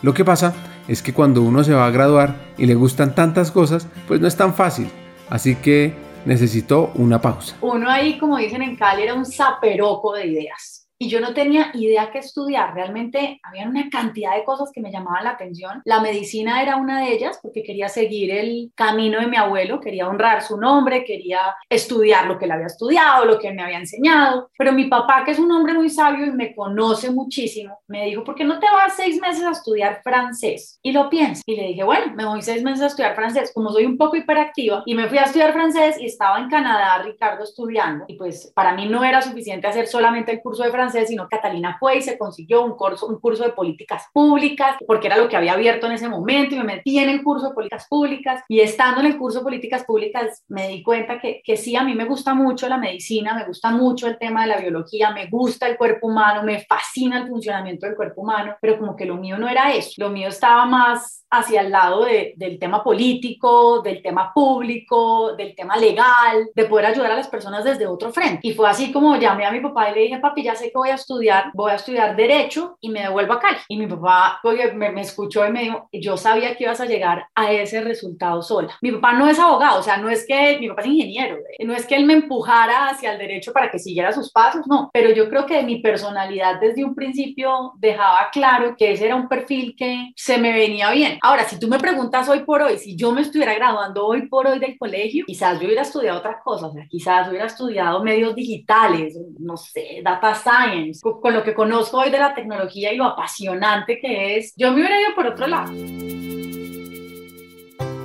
Lo 0.04 0.14
que 0.14 0.24
pasa 0.24 0.54
es 0.88 1.02
que 1.02 1.12
cuando 1.12 1.42
uno 1.42 1.64
se 1.64 1.74
va 1.74 1.88
a 1.88 1.92
graduar 1.92 2.36
y 2.60 2.68
le 2.68 2.76
gustan 2.76 3.16
tantas 3.16 3.50
cosas, 3.50 3.88
pues 4.08 4.22
no 4.22 4.28
es 4.28 4.38
tan 4.38 4.54
fácil. 4.54 4.92
Así 5.28 5.56
que 5.56 6.11
necesitó 6.26 6.92
una 6.96 7.20
pausa. 7.22 7.56
Uno 7.62 7.90
ahí, 7.90 8.18
como 8.18 8.38
dicen 8.38 8.62
en 8.62 8.76
Cali, 8.76 9.04
era 9.04 9.14
un 9.14 9.26
zaperoco 9.26 10.14
de 10.14 10.28
ideas 10.28 10.81
y 11.02 11.10
yo 11.10 11.20
no 11.20 11.34
tenía 11.34 11.72
idea 11.74 12.12
qué 12.12 12.20
estudiar. 12.20 12.76
Realmente 12.76 13.40
había 13.42 13.68
una 13.68 13.90
cantidad 13.90 14.36
de 14.36 14.44
cosas 14.44 14.70
que 14.72 14.82
me 14.82 14.92
llamaban 14.92 15.24
la 15.24 15.32
atención. 15.32 15.82
La 15.84 16.00
medicina 16.00 16.62
era 16.62 16.76
una 16.76 17.02
de 17.02 17.12
ellas 17.12 17.40
porque 17.42 17.64
quería 17.64 17.90
seguir 17.90 18.30
el 18.30 18.72
camino 18.76 19.20
de 19.20 19.26
mi 19.26 19.36
abuelo, 19.36 19.80
quería 19.80 20.08
honrar 20.08 20.44
su 20.44 20.58
nombre, 20.58 21.04
quería 21.04 21.56
estudiar 21.68 22.28
lo 22.28 22.38
que 22.38 22.46
él 22.46 22.52
había 22.52 22.68
estudiado, 22.68 23.26
lo 23.26 23.40
que 23.40 23.48
él 23.48 23.56
me 23.56 23.64
había 23.64 23.80
enseñado. 23.80 24.52
Pero 24.56 24.74
mi 24.74 24.86
papá, 24.86 25.24
que 25.26 25.32
es 25.32 25.40
un 25.40 25.52
hombre 25.52 25.74
muy 25.74 25.90
sabio 25.90 26.24
y 26.24 26.32
me 26.34 26.54
conoce 26.54 27.10
muchísimo, 27.10 27.80
me 27.88 28.06
dijo, 28.06 28.24
¿por 28.24 28.36
qué 28.36 28.44
no 28.44 28.60
te 28.60 28.68
vas 28.68 28.96
seis 28.96 29.20
meses 29.20 29.44
a 29.44 29.54
estudiar 29.54 30.02
francés? 30.04 30.78
Y 30.84 30.92
lo 30.92 31.10
pienso. 31.10 31.42
Y 31.48 31.56
le 31.56 31.70
dije, 31.70 31.84
bueno, 31.84 32.14
me 32.14 32.26
voy 32.26 32.44
seis 32.44 32.62
meses 32.62 32.84
a 32.84 32.88
estudiar 32.88 33.16
francés. 33.16 33.52
Como 33.56 33.72
soy 33.72 33.88
un 33.88 33.98
poco 33.98 34.18
hiperactiva 34.18 34.84
y 34.86 34.94
me 34.94 35.08
fui 35.08 35.18
a 35.18 35.24
estudiar 35.24 35.52
francés 35.52 36.00
y 36.00 36.06
estaba 36.06 36.38
en 36.38 36.48
Canadá, 36.48 37.02
Ricardo, 37.02 37.44
estudiando. 37.44 38.06
Y 38.08 38.18
pues 38.20 38.52
para 38.54 38.76
mí 38.76 38.88
no 38.88 39.04
era 39.04 39.24
suficiente 39.24 39.66
hacer 39.66 39.88
solamente 39.88 40.32
el 40.32 40.42
curso 40.42 40.62
de 40.62 40.70
francés 40.70 40.91
sino 41.06 41.28
Catalina 41.28 41.78
fue 41.80 41.98
y 41.98 42.02
se 42.02 42.18
consiguió 42.18 42.64
un 42.64 42.76
curso, 42.76 43.08
un 43.08 43.20
curso 43.20 43.44
de 43.44 43.52
políticas 43.52 44.06
públicas, 44.14 44.76
porque 44.86 45.08
era 45.08 45.18
lo 45.18 45.30
que 45.30 45.38
había 45.38 45.54
abierto 45.54 45.88
en 45.88 45.94
ese 45.94 46.10
momento, 46.10 46.56
y 46.56 46.58
me 46.60 46.64
metí 46.64 47.00
en 47.00 47.10
el 47.10 47.24
curso 47.24 47.50
de 47.50 47.54
políticas 47.54 47.88
públicas, 47.90 48.44
y 48.48 48.60
estando 48.60 49.02
en 49.02 49.08
el 49.08 49.18
curso 49.18 49.40
de 49.40 49.46
políticas 49.46 49.84
públicas 49.84 50.44
me 50.48 50.68
di 50.68 50.84
cuenta 50.84 51.20
que, 51.20 51.42
que 51.44 51.58
sí, 51.58 51.76
a 51.76 51.84
mí 51.84 51.96
me 51.96 52.06
gusta 52.06 52.34
mucho 52.34 52.68
la 52.68 52.78
medicina, 52.78 53.34
me 53.34 53.46
gusta 53.46 53.72
mucho 53.72 54.08
el 54.08 54.18
tema 54.18 54.42
de 54.42 54.48
la 54.48 54.58
biología, 54.58 55.12
me 55.12 55.28
gusta 55.28 55.68
el 55.68 55.78
cuerpo 55.78 56.08
humano, 56.08 56.44
me 56.44 56.60
fascina 56.60 57.20
el 57.20 57.28
funcionamiento 57.28 57.86
del 57.86 57.96
cuerpo 57.96 58.22
humano, 58.22 58.56
pero 58.62 58.78
como 58.78 58.96
que 58.96 59.06
lo 59.06 59.16
mío 59.16 59.38
no 59.38 59.48
era 59.48 59.74
eso, 59.74 59.94
lo 59.98 60.10
mío 60.10 60.30
estaba 60.30 60.66
más 60.66 61.22
hacia 61.32 61.62
el 61.62 61.72
lado 61.72 62.04
del 62.04 62.60
tema 62.60 62.84
político, 62.84 63.82
del 63.82 64.02
tema 64.02 64.34
público, 64.34 65.34
del 65.34 65.56
tema 65.56 65.78
legal, 65.78 66.50
de 66.54 66.66
poder 66.66 66.88
ayudar 66.88 67.12
a 67.12 67.16
las 67.16 67.30
personas 67.30 67.64
desde 67.64 67.88
otro 67.88 68.12
frente. 68.12 68.46
Y 68.50 68.54
fue 68.54 68.70
así 68.70 68.92
como 68.92 69.16
llamé 69.16 69.46
a 69.46 69.52
mi 69.52 69.62
papá 69.62 69.90
y 69.90 69.96
le 69.96 70.02
dije, 70.02 70.20
papi, 70.20 70.44
ya 70.44 70.56
sé 70.56 70.66
que 70.66 70.78
voy 70.82 70.90
a 70.90 70.96
estudiar, 70.96 71.52
voy 71.54 71.72
a 71.72 71.76
estudiar 71.76 72.16
derecho 72.16 72.78
y 72.82 72.90
me 72.90 73.04
devuelvo 73.04 73.34
a 73.34 73.40
Cali. 73.40 73.58
Y 73.68 73.78
mi 73.78 73.86
papá 73.86 74.42
me, 74.74 74.92
me 74.92 75.02
escuchó 75.02 75.46
y 75.46 75.52
me 75.52 75.62
dijo, 75.62 75.88
yo 75.94 76.18
sabía 76.18 76.56
que 76.56 76.64
ibas 76.64 76.82
a 76.82 76.86
llegar 76.86 77.28
a 77.36 77.52
ese 77.52 77.82
resultado 77.82 78.42
sola. 78.42 78.76
Mi 78.82 78.92
papá 78.92 79.14
no 79.14 79.30
es 79.30 79.38
abogado, 79.38 79.80
o 79.80 79.84
sea, 79.84 79.98
no 79.98 80.10
es 80.10 80.26
que, 80.26 80.58
mi 80.60 80.70
papá 80.70 80.82
es 80.82 80.88
ingeniero, 80.88 81.38
no 81.60 81.74
es 81.76 81.86
que 81.86 81.96
él 81.96 82.06
me 82.06 82.14
empujara 82.14 82.88
hacia 82.88 83.12
el 83.12 83.20
derecho 83.20 83.54
para 83.54 83.70
que 83.70 83.78
siguiera 83.78 84.12
sus 84.12 84.32
pasos, 84.32 84.66
no, 84.66 84.90
pero 84.92 85.12
yo 85.12 85.30
creo 85.30 85.46
que 85.46 85.62
mi 85.62 85.82
personalidad 85.82 86.60
desde 86.60 86.84
un 86.84 86.96
principio 86.96 87.74
dejaba 87.78 88.30
claro 88.32 88.76
que 88.76 88.94
ese 88.94 89.06
era 89.06 89.16
un 89.16 89.28
perfil 89.28 89.76
que 89.78 90.12
se 90.16 90.40
me 90.40 90.52
venía 90.52 90.90
bien. 90.90 91.20
Ahora, 91.22 91.44
si 91.44 91.60
tú 91.60 91.68
me 91.68 91.78
preguntas 91.78 92.28
hoy 92.28 92.40
por 92.40 92.64
hoy, 92.64 92.80
si 92.80 92.96
yo 92.96 93.12
me 93.12 93.22
estuviera 93.22 93.54
graduando 93.54 94.08
hoy 94.08 94.28
por 94.28 94.48
hoy 94.48 94.58
del 94.58 94.80
colegio, 94.80 95.26
quizás 95.28 95.60
yo 95.60 95.68
hubiera 95.68 95.84
estudiado 95.84 96.18
otras 96.18 96.38
cosas, 96.44 96.72
o 96.72 96.74
sea, 96.74 96.88
quizás 96.90 97.30
hubiera 97.30 97.46
estudiado 97.46 98.04
medios 98.04 98.34
digitales, 98.34 99.16
no 99.40 99.58
sé, 99.58 100.02
data 100.04 100.34
science, 100.34 100.71
con, 101.02 101.34
lo 101.34 101.44
que 101.44 101.54
conozco 101.54 102.00
hoy 102.00 102.12
de 102.12 102.20
la 102.20 102.34
tecnología 102.34 102.92
y 102.94 102.98
lo 102.98 103.06
apasionante 103.06 104.00
que 104.00 104.38
es, 104.38 104.54
yo 104.56 104.72
me 104.72 104.82
hubiera 104.82 105.00
ido 105.00 105.16
por 105.16 105.28
otro 105.28 105.48
lado. 105.48 105.72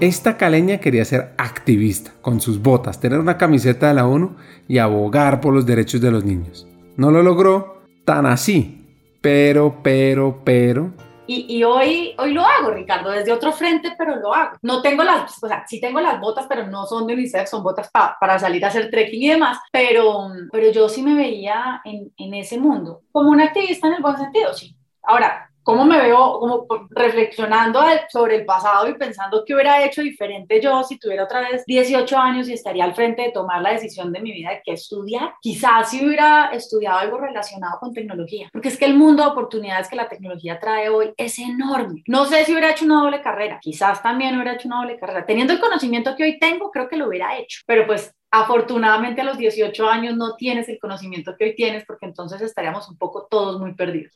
Esta 0.00 0.36
caleña 0.36 0.78
quería 0.78 1.04
ser 1.06 1.32
activista, 1.38 2.12
con 2.20 2.40
sus 2.40 2.60
botas, 2.60 3.00
tener 3.00 3.18
una 3.18 3.38
camiseta 3.38 3.88
de 3.88 3.94
la 3.94 4.06
ONU 4.06 4.36
y 4.68 4.78
abogar 4.78 5.40
por 5.40 5.54
los 5.54 5.64
derechos 5.64 6.00
de 6.02 6.10
los 6.10 6.22
niños. 6.22 6.66
No 6.96 7.10
lo 7.10 7.22
logró 7.22 7.82
tan 8.04 8.26
así, 8.26 8.84
pero, 9.22 9.78
pero, 9.82 10.42
pero, 10.44 10.92
y, 11.26 11.62
hoy, 11.64 12.14
hoy 12.18 12.32
lo 12.32 12.44
hago, 12.44 12.70
Ricardo, 12.70 13.10
desde 13.10 13.32
otro 13.32 13.52
frente, 13.52 13.94
pero 13.96 14.16
lo 14.16 14.34
hago. 14.34 14.56
No 14.62 14.82
tengo 14.82 15.02
las, 15.02 15.42
o 15.42 15.48
sea, 15.48 15.64
sí 15.66 15.80
tengo 15.80 16.00
las 16.00 16.20
botas, 16.20 16.46
pero 16.48 16.66
no 16.66 16.86
son 16.86 17.06
de 17.06 17.14
UNICEF, 17.14 17.48
son 17.48 17.62
botas 17.62 17.90
para 17.90 18.38
salir 18.38 18.64
a 18.64 18.68
hacer 18.68 18.90
trekking 18.90 19.22
y 19.22 19.28
demás, 19.30 19.58
pero, 19.72 20.28
pero 20.52 20.70
yo 20.70 20.88
sí 20.88 21.02
me 21.02 21.14
veía 21.14 21.80
en, 21.84 22.12
en 22.16 22.34
ese 22.34 22.58
mundo 22.58 23.02
como 23.12 23.30
una 23.30 23.44
activista 23.44 23.88
en 23.88 23.94
el 23.94 24.02
buen 24.02 24.16
sentido, 24.16 24.54
sí. 24.54 24.76
Ahora, 25.02 25.45
cómo 25.66 25.84
me 25.84 26.00
veo 26.00 26.38
como 26.38 26.66
reflexionando 26.90 27.80
sobre 28.08 28.36
el 28.36 28.44
pasado 28.44 28.88
y 28.88 28.94
pensando 28.94 29.42
qué 29.44 29.52
hubiera 29.52 29.84
hecho 29.84 30.00
diferente 30.00 30.60
yo 30.60 30.84
si 30.84 30.96
tuviera 30.96 31.24
otra 31.24 31.40
vez 31.40 31.64
18 31.66 32.16
años 32.16 32.48
y 32.48 32.52
estaría 32.52 32.84
al 32.84 32.94
frente 32.94 33.22
de 33.22 33.32
tomar 33.32 33.60
la 33.60 33.72
decisión 33.72 34.12
de 34.12 34.20
mi 34.20 34.30
vida 34.30 34.50
de 34.50 34.62
qué 34.64 34.74
estudiar. 34.74 35.34
Quizás 35.40 35.90
si 35.90 36.06
hubiera 36.06 36.50
estudiado 36.52 36.98
algo 36.98 37.18
relacionado 37.18 37.80
con 37.80 37.92
tecnología, 37.92 38.48
porque 38.52 38.68
es 38.68 38.78
que 38.78 38.84
el 38.84 38.94
mundo 38.94 39.24
de 39.24 39.30
oportunidades 39.30 39.88
que 39.88 39.96
la 39.96 40.08
tecnología 40.08 40.60
trae 40.60 40.88
hoy 40.88 41.12
es 41.16 41.36
enorme. 41.40 42.04
No 42.06 42.26
sé 42.26 42.44
si 42.44 42.52
hubiera 42.52 42.70
hecho 42.70 42.84
una 42.84 43.02
doble 43.02 43.20
carrera, 43.20 43.58
quizás 43.60 44.00
también 44.00 44.36
hubiera 44.36 44.54
hecho 44.54 44.68
una 44.68 44.82
doble 44.82 45.00
carrera. 45.00 45.26
Teniendo 45.26 45.52
el 45.52 45.58
conocimiento 45.58 46.14
que 46.14 46.22
hoy 46.22 46.38
tengo, 46.38 46.70
creo 46.70 46.88
que 46.88 46.96
lo 46.96 47.08
hubiera 47.08 47.36
hecho, 47.38 47.62
pero 47.66 47.88
pues 47.88 48.14
afortunadamente 48.30 49.22
a 49.22 49.24
los 49.24 49.36
18 49.36 49.88
años 49.88 50.16
no 50.16 50.36
tienes 50.36 50.68
el 50.68 50.78
conocimiento 50.78 51.34
que 51.36 51.46
hoy 51.46 51.54
tienes 51.56 51.84
porque 51.84 52.06
entonces 52.06 52.40
estaríamos 52.40 52.88
un 52.88 52.96
poco 52.96 53.26
todos 53.28 53.58
muy 53.58 53.74
perdidos. 53.74 54.14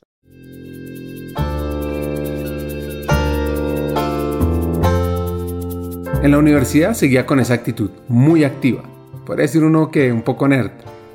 En 6.23 6.29
la 6.29 6.37
universidad 6.37 6.93
seguía 6.93 7.25
con 7.25 7.39
esa 7.39 7.55
actitud, 7.55 7.89
muy 8.07 8.43
activa. 8.43 8.83
Podría 9.25 9.47
decir 9.47 9.63
uno 9.63 9.89
que 9.89 10.11
un 10.11 10.21
poco 10.21 10.47
nerd, 10.47 10.69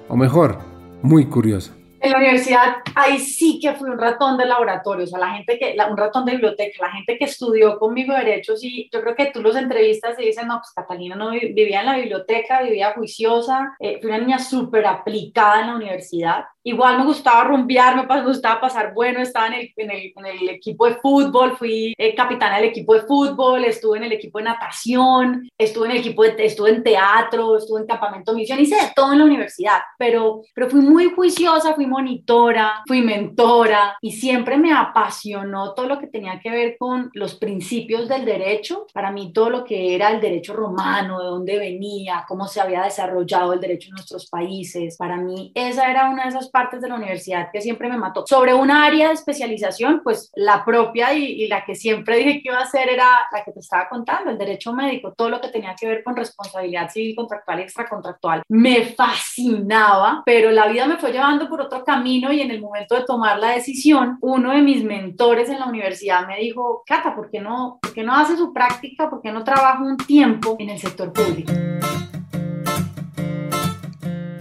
o 0.09 0.17
mejor, 0.17 0.59
muy 1.01 1.27
curioso. 1.27 1.76
En 2.01 2.13
la 2.13 2.19
universidad, 2.19 2.77
ahí 2.95 3.19
sí 3.19 3.59
que 3.61 3.75
fui 3.75 3.89
un 3.89 3.99
ratón 3.99 4.37
de 4.37 4.47
laboratorio, 4.47 5.05
o 5.05 5.07
sea, 5.07 5.19
la 5.19 5.35
gente 5.35 5.59
que, 5.59 5.77
un 5.91 5.97
ratón 5.97 6.25
de 6.25 6.33
biblioteca, 6.33 6.87
la 6.87 6.93
gente 6.93 7.17
que 7.19 7.25
estudió 7.25 7.79
conmigo 7.79 8.15
Derecho, 8.15 8.57
sí, 8.57 8.89
yo 8.93 9.01
creo 9.01 9.15
que 9.15 9.27
tú 9.27 9.43
los 9.43 9.57
entrevistas 9.57 10.19
y 10.19 10.27
dicen, 10.27 10.47
no, 10.47 10.59
pues 10.59 10.73
Catalina 10.75 11.17
no 11.17 11.31
vivía 11.31 11.81
en 11.81 11.87
la 11.87 11.97
biblioteca, 11.97 12.63
vivía 12.63 12.93
juiciosa, 12.93 13.77
eh, 13.79 13.99
fui 14.01 14.11
una 14.11 14.19
niña 14.19 14.39
súper 14.39 14.87
aplicada 14.87 15.61
en 15.61 15.67
la 15.69 15.77
universidad, 15.77 16.45
Igual 16.67 16.99
me 16.99 17.05
gustaba 17.05 17.45
rumbear, 17.45 17.95
me 17.95 18.23
gustaba 18.25 18.61
pasar 18.61 18.93
bueno, 18.93 19.21
estaba 19.21 19.47
en 19.47 19.53
el, 19.53 19.73
en 19.77 19.89
el, 19.89 20.13
en 20.17 20.27
el 20.27 20.49
equipo 20.49 20.87
de 20.87 20.97
fútbol, 20.97 21.57
fui 21.57 21.95
eh, 21.97 22.13
capitana 22.13 22.57
del 22.57 22.71
equipo 22.71 22.95
de 22.95 23.03
fútbol, 23.03 23.65
estuve 23.65 23.99
en 23.99 24.03
el 24.03 24.11
equipo 24.11 24.39
de 24.39 24.47
natación, 24.47 25.49
estuve 25.57 25.87
en 25.87 25.93
el 25.93 25.99
equipo 25.99 26.25
de, 26.25 26.35
estuve 26.45 26.71
en 26.71 26.83
teatro, 26.83 27.57
estuve 27.57 27.83
en 27.83 27.87
campamento 27.87 28.35
misión, 28.35 28.59
hice 28.59 28.75
de 28.75 28.91
todo 28.97 29.13
en 29.13 29.21
la 29.21 29.27
universidad, 29.27 29.79
pero, 29.97 30.43
pero 30.53 30.69
fui 30.69 30.81
muy 30.81 31.05
juiciosa, 31.15 31.73
fui 31.73 31.86
monitora, 31.87 32.83
fui 32.87 33.03
mentora 33.03 33.97
y 34.01 34.13
siempre 34.13 34.57
me 34.57 34.73
apasionó 34.73 35.75
todo 35.75 35.87
lo 35.87 35.99
que 35.99 36.07
tenía 36.07 36.41
que 36.41 36.51
ver 36.51 36.77
con 36.79 37.11
los 37.15 37.35
principios 37.35 38.09
del 38.09 38.25
derecho. 38.25 38.87
Para 38.93 39.11
mí 39.11 39.33
todo 39.33 39.51
lo 39.51 39.65
que 39.65 39.95
era 39.95 40.11
el 40.11 40.21
derecho 40.21 40.55
romano, 40.55 41.21
de 41.21 41.27
dónde 41.27 41.59
venía, 41.59 42.25
cómo 42.29 42.47
se 42.47 42.61
había 42.61 42.83
desarrollado 42.83 43.53
el 43.53 43.61
derecho 43.61 43.89
en 43.89 43.95
nuestros 43.95 44.29
países, 44.29 44.97
para 44.97 45.17
mí 45.17 45.53
esa 45.55 45.91
era 45.91 46.09
una 46.09 46.25
de 46.25 46.31
esas 46.31 46.49
partes 46.51 46.81
de 46.81 46.89
la 46.89 46.97
universidad 46.97 47.51
que 47.53 47.61
siempre 47.61 47.89
me 47.89 47.99
mató. 47.99 48.25
Sobre 48.27 48.55
una 48.55 48.85
área 48.85 49.09
de 49.09 49.15
especialización, 49.15 50.01
pues 50.03 50.31
la 50.35 50.65
propia 50.65 51.13
y, 51.15 51.47
la 51.49 51.65
que 51.65 51.75
siempre 51.75 52.17
dije 52.17 52.43
que 52.43 52.49
iba 52.49 52.59
a 52.59 52.63
hacer 52.63 52.89
era 52.89 53.07
la 53.33 53.45
que 53.45 53.53
te 53.53 53.61
estaba 53.61 53.89
contando, 53.89 54.31
el 54.31 54.39
derecho 54.39 54.73
médico, 54.73 55.13
todo 55.17 55.31
lo 55.31 55.41
que 55.41 55.49
tenía 55.49 55.75
que 55.75 55.87
ver 55.87 56.03
con 56.03 56.17
responsabilidad 56.17 56.91
civil, 56.91 57.15
contractual 57.15 57.61
y 57.61 57.63
extracontractual. 57.63 58.43
Me 58.49 58.87
fascinaba, 58.87 60.23
pero 60.25 60.51
la 60.51 60.67
vida 60.69 60.87
me 60.87 60.99
fue 60.99 61.13
llevando 61.13 61.49
por 61.49 61.61
otro 61.61 61.76
camino 61.85 62.33
y 62.33 62.41
en 62.41 62.51
el 62.51 62.61
momento 62.61 62.95
de 62.95 63.05
tomar 63.05 63.39
la 63.39 63.53
decisión, 63.53 64.19
uno 64.21 64.53
de 64.53 64.63
mis 64.63 64.85
mentores 64.85 65.49
en 65.49 65.61
la 65.61 65.67
universidad 65.67 66.27
me 66.27 66.39
dijo, 66.39 66.83
Cata, 66.87 67.15
¿por 67.15 67.31
qué 67.31 67.41
no, 67.41 67.79
por 67.81 67.93
qué 67.93 68.03
no 68.03 68.15
hace 68.15 68.37
su 68.37 68.53
práctica? 68.53 69.09
¿Por 69.11 69.23
qué 69.23 69.33
no 69.33 69.45
trabaja 69.45 69.83
un 69.83 69.97
tiempo 69.97 70.57
en 70.59 70.71
el 70.71 70.79
sector 70.79 71.13
público? 71.13 71.53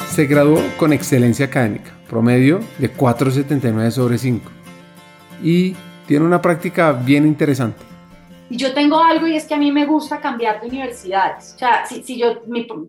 Se 0.08 0.26
graduó 0.26 0.60
con 0.78 0.94
excelencia 0.94 1.48
académica 1.48 1.92
promedio 2.06 2.62
de 2.78 2.94
4,79 2.94 3.92
sobre 3.92 4.18
5. 4.18 4.52
Y 5.44 5.76
tiene 6.08 6.26
una 6.26 6.42
práctica 6.42 6.94
bien 6.94 7.26
interesante. 7.26 7.95
Y 8.48 8.58
yo 8.58 8.74
tengo 8.74 9.00
algo 9.00 9.26
y 9.26 9.36
es 9.36 9.48
que 9.48 9.56
a 9.56 9.58
mí 9.58 9.72
me 9.72 9.86
gusta 9.86 10.22
cambiar 10.22 10.62
de 10.62 10.68
universidades. 10.68 11.54
O 11.56 11.58
sea, 11.58 11.86
si, 11.86 12.04
si 12.04 12.18
yo, 12.18 12.42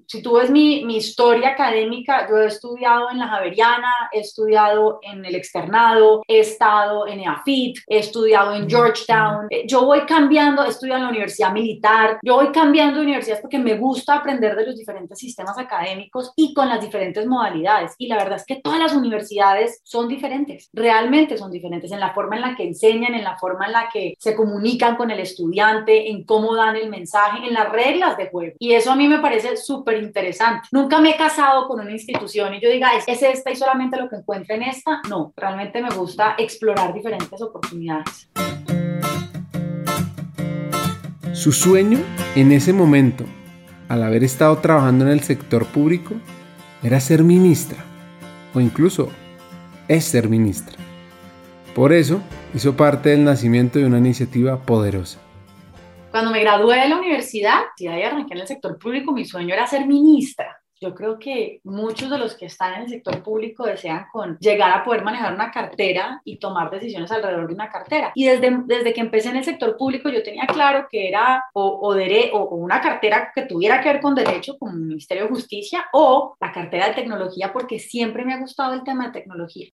si 0.06 0.22
tú 0.22 0.34
ves 0.34 0.50
mi, 0.50 0.84
mi, 0.84 0.96
historia 0.96 1.50
académica, 1.50 2.28
yo 2.28 2.38
he 2.38 2.46
estudiado 2.46 3.10
en 3.10 3.18
la 3.18 3.28
Javeriana, 3.28 3.92
he 4.12 4.20
estudiado 4.20 4.98
en 5.02 5.24
el 5.24 5.34
externado, 5.34 6.22
he 6.28 6.40
estado 6.40 7.06
en 7.06 7.20
EAFIT, 7.20 7.78
he 7.86 7.98
estudiado 7.98 8.54
en 8.54 8.68
Georgetown. 8.68 9.46
Eh, 9.48 9.64
yo 9.66 9.84
voy 9.84 10.00
cambiando, 10.00 10.62
he 10.64 10.68
estudiado 10.68 10.98
en 10.98 11.04
la 11.04 11.10
Universidad 11.10 11.52
Militar. 11.52 12.18
Yo 12.22 12.34
voy 12.34 12.48
cambiando 12.48 12.98
de 12.98 13.04
universidades 13.04 13.40
porque 13.40 13.58
me 13.58 13.78
gusta 13.78 14.16
aprender 14.16 14.56
de 14.56 14.66
los 14.66 14.76
diferentes 14.76 15.18
sistemas 15.18 15.56
académicos 15.56 16.32
y 16.36 16.52
con 16.52 16.68
las 16.68 16.82
diferentes 16.82 17.26
modalidades. 17.26 17.94
Y 17.96 18.08
la 18.08 18.16
verdad 18.16 18.36
es 18.36 18.44
que 18.44 18.56
todas 18.56 18.78
las 18.78 18.94
universidades 18.94 19.80
son 19.84 20.06
diferentes, 20.06 20.68
realmente 20.74 21.38
son 21.38 21.50
diferentes 21.50 21.92
en 21.92 22.00
la 22.00 22.12
forma 22.12 22.36
en 22.36 22.42
la 22.42 22.56
que 22.56 22.64
enseñan, 22.64 23.14
en 23.14 23.24
la 23.24 23.38
forma 23.38 23.66
en 23.66 23.72
la 23.72 23.88
que 23.90 24.14
se 24.18 24.34
comunican 24.34 24.96
con 24.96 25.10
el 25.10 25.20
estudiante 25.20 25.45
estudiante, 25.46 26.10
en 26.10 26.24
cómo 26.24 26.54
dan 26.54 26.76
el 26.76 26.90
mensaje, 26.90 27.46
en 27.46 27.54
las 27.54 27.70
reglas 27.70 28.16
de 28.16 28.28
juego. 28.28 28.54
Y 28.58 28.72
eso 28.72 28.90
a 28.90 28.96
mí 28.96 29.06
me 29.08 29.20
parece 29.20 29.56
súper 29.56 30.02
interesante. 30.02 30.68
Nunca 30.72 31.00
me 31.00 31.10
he 31.10 31.16
casado 31.16 31.68
con 31.68 31.80
una 31.80 31.92
institución 31.92 32.54
y 32.54 32.60
yo 32.60 32.68
diga, 32.68 32.90
¿es, 33.06 33.22
esta 33.22 33.50
y 33.50 33.56
solamente 33.56 33.96
lo 33.96 34.08
que 34.08 34.16
encuentro 34.16 34.54
en 34.54 34.62
esta? 34.62 35.00
No, 35.08 35.32
realmente 35.36 35.80
me 35.80 35.90
gusta 35.90 36.34
explorar 36.38 36.92
diferentes 36.92 37.40
oportunidades. 37.40 38.28
Su 41.32 41.52
sueño 41.52 41.98
en 42.34 42.50
ese 42.50 42.72
momento, 42.72 43.24
al 43.88 44.02
haber 44.02 44.24
estado 44.24 44.56
trabajando 44.58 45.04
en 45.04 45.12
el 45.12 45.20
sector 45.20 45.66
público, 45.66 46.14
era 46.82 46.98
ser 46.98 47.22
ministra 47.22 47.78
o 48.54 48.60
incluso 48.60 49.10
es 49.86 50.04
ser 50.04 50.28
ministra. 50.28 50.74
Por 51.74 51.92
eso 51.92 52.20
hizo 52.54 52.74
parte 52.74 53.10
del 53.10 53.22
nacimiento 53.24 53.78
de 53.78 53.84
una 53.84 53.98
iniciativa 53.98 54.62
poderosa, 54.62 55.20
cuando 56.16 56.32
me 56.32 56.40
gradué 56.40 56.80
de 56.80 56.88
la 56.88 56.96
universidad 56.96 57.60
y 57.76 57.88
arranqué 57.88 58.32
en 58.32 58.40
el 58.40 58.46
sector 58.46 58.78
público, 58.78 59.12
mi 59.12 59.26
sueño 59.26 59.52
era 59.52 59.66
ser 59.66 59.86
ministra. 59.86 60.58
Yo 60.80 60.94
creo 60.94 61.18
que 61.18 61.60
muchos 61.62 62.08
de 62.08 62.16
los 62.16 62.34
que 62.34 62.46
están 62.46 62.72
en 62.72 62.82
el 62.84 62.88
sector 62.88 63.22
público 63.22 63.66
desean 63.66 64.06
con 64.10 64.38
llegar 64.38 64.72
a 64.72 64.82
poder 64.82 65.04
manejar 65.04 65.34
una 65.34 65.50
cartera 65.50 66.22
y 66.24 66.38
tomar 66.38 66.70
decisiones 66.70 67.12
alrededor 67.12 67.48
de 67.48 67.52
una 67.52 67.68
cartera. 67.68 68.12
Y 68.14 68.24
desde, 68.24 68.62
desde 68.64 68.94
que 68.94 69.02
empecé 69.02 69.28
en 69.28 69.36
el 69.36 69.44
sector 69.44 69.76
público 69.76 70.08
yo 70.08 70.22
tenía 70.22 70.46
claro 70.46 70.86
que 70.90 71.06
era 71.06 71.44
o, 71.52 71.62
o, 71.62 71.92
o 71.92 72.54
una 72.54 72.80
cartera 72.80 73.30
que 73.34 73.42
tuviera 73.42 73.82
que 73.82 73.92
ver 73.92 74.00
con 74.00 74.14
derecho, 74.14 74.56
como 74.58 74.72
Ministerio 74.72 75.24
de 75.24 75.28
Justicia, 75.28 75.84
o 75.92 76.34
la 76.40 76.50
cartera 76.50 76.88
de 76.88 76.94
tecnología, 76.94 77.52
porque 77.52 77.78
siempre 77.78 78.24
me 78.24 78.32
ha 78.32 78.38
gustado 78.38 78.72
el 78.72 78.84
tema 78.84 79.08
de 79.08 79.20
tecnología. 79.20 79.68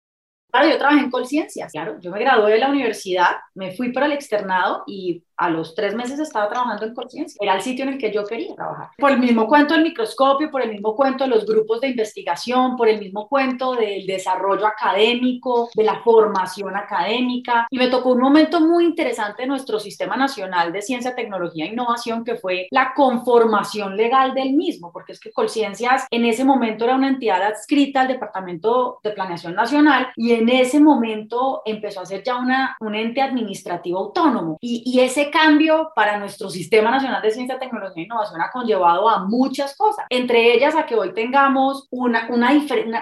Claro, 0.51 0.67
yo 0.67 0.77
trabajé 0.77 0.99
en 0.99 1.11
Colciencias, 1.11 1.71
claro, 1.71 1.97
yo 2.01 2.11
me 2.11 2.19
gradué 2.19 2.51
de 2.51 2.59
la 2.59 2.69
universidad, 2.69 3.37
me 3.53 3.71
fui 3.71 3.93
para 3.93 4.07
el 4.07 4.11
externado 4.11 4.83
y 4.85 5.23
a 5.41 5.49
los 5.49 5.73
tres 5.73 5.95
meses 5.95 6.19
estaba 6.19 6.47
trabajando 6.49 6.85
en 6.85 6.93
conciencia. 6.93 7.35
Era 7.41 7.55
el 7.55 7.61
sitio 7.61 7.83
en 7.83 7.93
el 7.93 7.97
que 7.97 8.11
yo 8.11 8.23
quería 8.25 8.53
trabajar. 8.53 8.89
Por 8.95 9.09
el 9.09 9.17
mismo 9.17 9.47
cuento 9.47 9.73
del 9.73 9.81
microscopio, 9.81 10.51
por 10.51 10.61
el 10.61 10.69
mismo 10.69 10.95
cuento 10.95 11.23
de 11.23 11.31
los 11.31 11.47
grupos 11.47 11.81
de 11.81 11.89
investigación, 11.89 12.75
por 12.75 12.87
el 12.87 12.99
mismo 12.99 13.27
cuento 13.27 13.73
del 13.73 14.05
desarrollo 14.05 14.67
académico, 14.67 15.69
de 15.73 15.83
la 15.83 15.99
formación 16.03 16.75
académica. 16.75 17.65
Y 17.71 17.79
me 17.79 17.87
tocó 17.87 18.11
un 18.11 18.19
momento 18.19 18.61
muy 18.61 18.85
interesante 18.85 19.41
en 19.41 19.49
nuestro 19.49 19.79
Sistema 19.79 20.15
Nacional 20.15 20.71
de 20.71 20.83
Ciencia, 20.83 21.15
Tecnología 21.15 21.65
e 21.65 21.69
Innovación, 21.69 22.23
que 22.23 22.35
fue 22.35 22.67
la 22.69 22.93
conformación 22.93 23.97
legal 23.97 24.35
del 24.35 24.53
mismo, 24.53 24.91
porque 24.91 25.13
es 25.13 25.19
que 25.19 25.31
Colciencias 25.31 26.05
en 26.11 26.25
ese 26.25 26.45
momento 26.45 26.85
era 26.85 26.95
una 26.95 27.07
entidad 27.07 27.41
adscrita 27.41 28.01
al 28.01 28.09
Departamento 28.09 28.99
de 29.03 29.09
Planeación 29.09 29.55
Nacional 29.55 30.09
y 30.15 30.33
en 30.33 30.49
ese 30.49 30.79
momento 30.79 31.63
empezó 31.65 32.01
a 32.01 32.05
ser 32.05 32.21
ya 32.23 32.37
una, 32.37 32.77
un 32.79 32.93
ente 32.93 33.21
administrativo 33.21 33.97
autónomo. 33.97 34.59
Y, 34.61 34.83
y 34.85 34.99
ese 34.99 35.30
cambio 35.31 35.91
para 35.95 36.19
nuestro 36.19 36.49
Sistema 36.49 36.91
Nacional 36.91 37.21
de 37.21 37.31
Ciencia, 37.31 37.57
Tecnología 37.57 38.03
e 38.03 38.05
Innovación 38.05 38.41
ha 38.41 38.51
conllevado 38.51 39.09
a 39.09 39.25
muchas 39.25 39.75
cosas, 39.75 40.05
entre 40.09 40.53
ellas 40.53 40.75
a 40.75 40.85
que 40.85 40.95
hoy 40.95 41.13
tengamos 41.13 41.87
una, 41.89 42.27
una, 42.29 42.51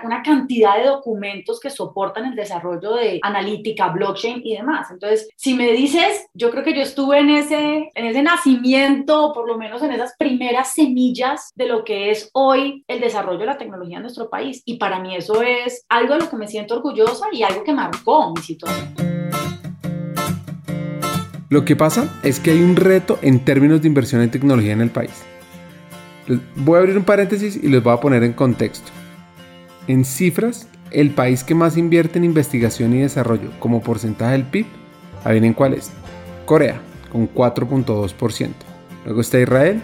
una, 0.03 0.23
cantidad 0.23 0.77
de 0.77 0.85
documentos 0.87 1.59
que 1.59 1.69
soportan 1.69 2.25
el 2.25 2.35
desarrollo 2.35 2.93
de 2.93 3.19
analítica, 3.23 3.89
blockchain 3.89 4.41
y 4.43 4.55
demás. 4.55 4.91
Entonces, 4.91 5.29
si 5.35 5.53
me 5.53 5.71
dices, 5.71 6.27
yo 6.33 6.51
creo 6.51 6.63
que 6.63 6.75
yo 6.75 6.81
estuve 6.81 7.19
en 7.19 7.29
ese, 7.29 7.89
en 7.93 8.05
ese 8.05 8.21
nacimiento, 8.21 9.33
por 9.33 9.47
lo 9.47 9.57
menos 9.57 9.81
en 9.81 9.91
esas 9.91 10.15
primeras 10.17 10.73
semillas 10.73 11.51
de 11.55 11.67
lo 11.67 11.83
que 11.83 12.11
es 12.11 12.29
hoy 12.33 12.83
el 12.87 12.99
desarrollo 12.99 13.39
de 13.39 13.45
la 13.45 13.57
tecnología 13.57 13.97
en 13.97 14.03
nuestro 14.03 14.29
país. 14.29 14.61
Y 14.65 14.77
para 14.77 14.99
mí 14.99 15.15
eso 15.15 15.41
es 15.41 15.85
algo 15.89 16.13
de 16.13 16.21
lo 16.21 16.29
que 16.29 16.37
me 16.37 16.47
siento 16.47 16.75
orgullosa 16.75 17.27
y 17.31 17.43
algo 17.43 17.63
que 17.63 17.73
marcó 17.73 18.31
mi 18.31 18.41
situación. 18.41 19.18
Lo 21.49 21.65
que 21.65 21.75
pasa 21.75 22.13
es 22.21 22.39
que 22.39 22.51
hay 22.51 22.61
un 22.61 22.75
reto 22.75 23.17
en 23.23 23.39
términos 23.39 23.81
de 23.81 23.87
inversión 23.87 24.21
en 24.21 24.29
tecnología 24.29 24.71
en 24.71 24.81
el 24.81 24.91
país. 24.91 25.23
Voy 26.55 26.75
a 26.75 26.79
abrir 26.79 26.95
un 26.95 27.03
paréntesis 27.03 27.59
y 27.59 27.67
les 27.69 27.81
voy 27.81 27.91
a 27.91 27.99
poner 27.99 28.23
en 28.23 28.33
contexto. 28.33 28.91
En 29.87 30.05
cifras, 30.05 30.67
el 30.91 31.09
país 31.09 31.43
que 31.43 31.55
más 31.55 31.75
invierte 31.75 32.19
en 32.19 32.25
investigación 32.25 32.93
y 32.93 33.01
desarrollo 33.01 33.49
como 33.59 33.81
porcentaje 33.81 34.33
del 34.33 34.43
PIB, 34.43 34.67
adivinen 35.23 35.55
cuál 35.55 35.73
es. 35.73 35.89
Corea, 36.45 36.79
con 37.11 37.27
4.2%. 37.33 38.49
Luego 39.05 39.21
está 39.21 39.39
Israel 39.39 39.81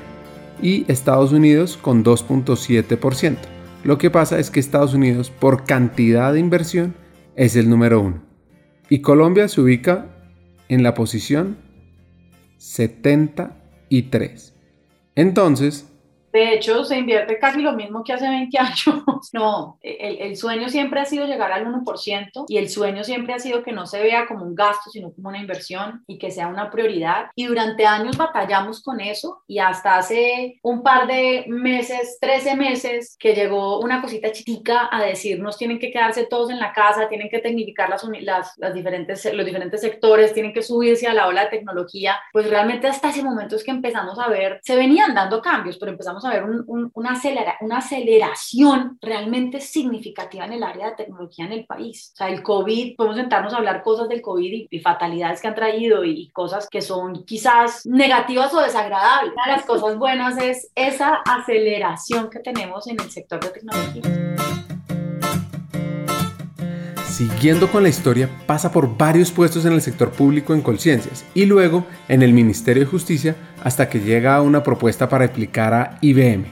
y 0.62 0.86
Estados 0.88 1.32
Unidos 1.32 1.80
con 1.82 2.04
2.7%. 2.04 3.38
Lo 3.84 3.98
que 3.98 4.12
pasa 4.12 4.38
es 4.38 4.52
que 4.52 4.60
Estados 4.60 4.94
Unidos 4.94 5.32
por 5.32 5.64
cantidad 5.64 6.32
de 6.32 6.40
inversión 6.40 6.94
es 7.36 7.56
el 7.56 7.72
número 7.72 8.02
uno. 8.02 8.22
Y 8.88 9.00
Colombia 9.00 9.48
se 9.48 9.62
ubica 9.62 10.15
en 10.70 10.84
la 10.84 10.94
posición 10.94 11.58
73. 12.58 14.54
Entonces, 15.16 15.88
de 16.36 16.54
hecho, 16.54 16.84
se 16.84 16.98
invierte 16.98 17.40
casi 17.40 17.62
lo 17.62 17.72
mismo 17.72 18.04
que 18.04 18.12
hace 18.12 18.28
20 18.28 18.58
años. 18.60 18.84
No, 19.34 19.80
el, 19.82 20.20
el, 20.20 20.38
sueño 20.38 20.70
siempre 20.70 21.00
ha 21.00 21.06
sido 21.06 21.26
llegar 21.26 21.52
al 21.52 21.66
1% 21.66 22.46
y 22.48 22.58
el 22.58 22.70
sueño 22.70 23.04
siempre 23.04 23.34
ha 23.34 23.40
sido 23.40 23.64
que 23.64 23.72
no 23.72 23.88
se 23.88 24.02
vea 24.02 24.28
como 24.28 24.46
un 24.46 24.54
gasto, 24.54 24.92
sino 24.92 25.12
como 25.12 25.30
una 25.30 25.40
inversión 25.40 26.04
y 26.06 26.20
que 26.20 26.30
sea 26.30 26.48
una 26.48 26.70
prioridad. 26.70 27.28
Y 27.36 27.46
durante 27.46 27.88
años 27.88 28.18
batallamos 28.18 28.84
con 28.84 29.02
eso 29.02 29.42
y 29.48 29.60
hasta 29.60 29.98
hace 29.98 30.60
un 30.62 30.84
par 30.84 31.08
de 31.08 31.46
meses, 31.48 32.20
13 32.22 32.56
meses, 32.56 33.16
que 33.20 33.34
llegó 33.34 33.80
una 33.80 34.02
cosita 34.02 34.32
chitica 34.32 34.90
a 34.92 35.02
decirnos 35.02 35.58
tienen 35.58 35.80
que 35.80 35.92
quedarse 35.92 36.26
todos 36.26 36.52
en 36.52 36.60
la 36.60 36.72
casa, 36.72 37.10
tienen 37.10 37.30
que 37.30 37.40
tecnificar 37.40 37.90
las, 37.90 38.04
las, 38.22 38.54
las 38.58 38.74
diferentes, 38.74 39.34
los 39.34 39.46
diferentes 39.46 39.82
sectores, 39.82 40.34
tienen 40.34 40.54
que 40.54 40.62
subirse 40.62 41.08
a 41.08 41.14
la 41.14 41.28
ola 41.28 41.46
de 41.46 41.50
tecnología. 41.58 42.18
Pues 42.32 42.50
realmente 42.50 42.88
hasta 42.88 43.10
ese 43.10 43.24
momento 43.24 43.56
es 43.56 43.64
que 43.64 43.72
empezamos 43.72 44.20
a 44.20 44.28
ver, 44.28 44.60
se 44.64 44.76
venían 44.76 45.16
dando 45.16 45.42
cambios, 45.42 45.78
pero 45.78 45.92
empezamos 45.92 46.25
a 46.26 46.34
ver 46.34 46.44
una, 46.66 47.12
acelera, 47.12 47.58
una 47.62 47.78
aceleración 47.78 48.98
realmente 49.02 49.62
significativa 49.62 50.46
en 50.46 50.54
el 50.54 50.64
área 50.64 50.90
de 50.90 50.96
tecnología 50.96 51.46
en 51.46 51.54
el 51.54 51.66
país. 51.66 52.12
O 52.14 52.18
sea, 52.18 52.30
el 52.30 52.44
COVID, 52.44 52.96
podemos 52.96 53.18
sentarnos 53.18 53.54
a 53.54 53.58
hablar 53.58 53.84
cosas 53.84 54.10
del 54.10 54.22
COVID 54.22 54.68
y, 54.70 54.80
fatalidades 54.80 55.42
que 55.42 55.48
han 55.48 55.56
traído 55.56 56.04
y, 56.04 56.30
cosas 56.30 56.68
que 56.70 56.82
son 56.82 57.26
quizás 57.26 57.86
negativas 57.86 58.54
o 58.54 58.62
desagradables. 58.62 59.34
Una 59.34 59.46
de 59.46 59.52
las 59.52 59.66
cosas 59.66 59.98
buenas 59.98 60.38
es 60.38 60.72
esa 60.76 61.16
aceleración 61.26 62.30
que 62.30 62.40
tenemos 62.40 62.88
en 62.88 63.00
el 63.00 63.10
sector 63.10 63.40
de 63.40 63.50
tecnología. 63.50 64.75
Siguiendo 67.16 67.72
con 67.72 67.82
la 67.82 67.88
historia, 67.88 68.30
pasa 68.46 68.74
por 68.74 68.98
varios 68.98 69.32
puestos 69.32 69.64
en 69.64 69.72
el 69.72 69.82
sector 69.82 70.12
público 70.12 70.54
en 70.54 70.60
Colciencias 70.60 71.26
y 71.34 71.46
luego 71.46 71.86
en 72.10 72.22
el 72.24 72.34
Ministerio 72.34 72.84
de 72.84 72.90
Justicia 72.90 73.38
hasta 73.64 73.88
que 73.88 74.02
llega 74.02 74.42
una 74.42 74.62
propuesta 74.62 75.08
para 75.08 75.24
aplicar 75.24 75.74
a 75.74 75.98
IBM. 76.02 76.44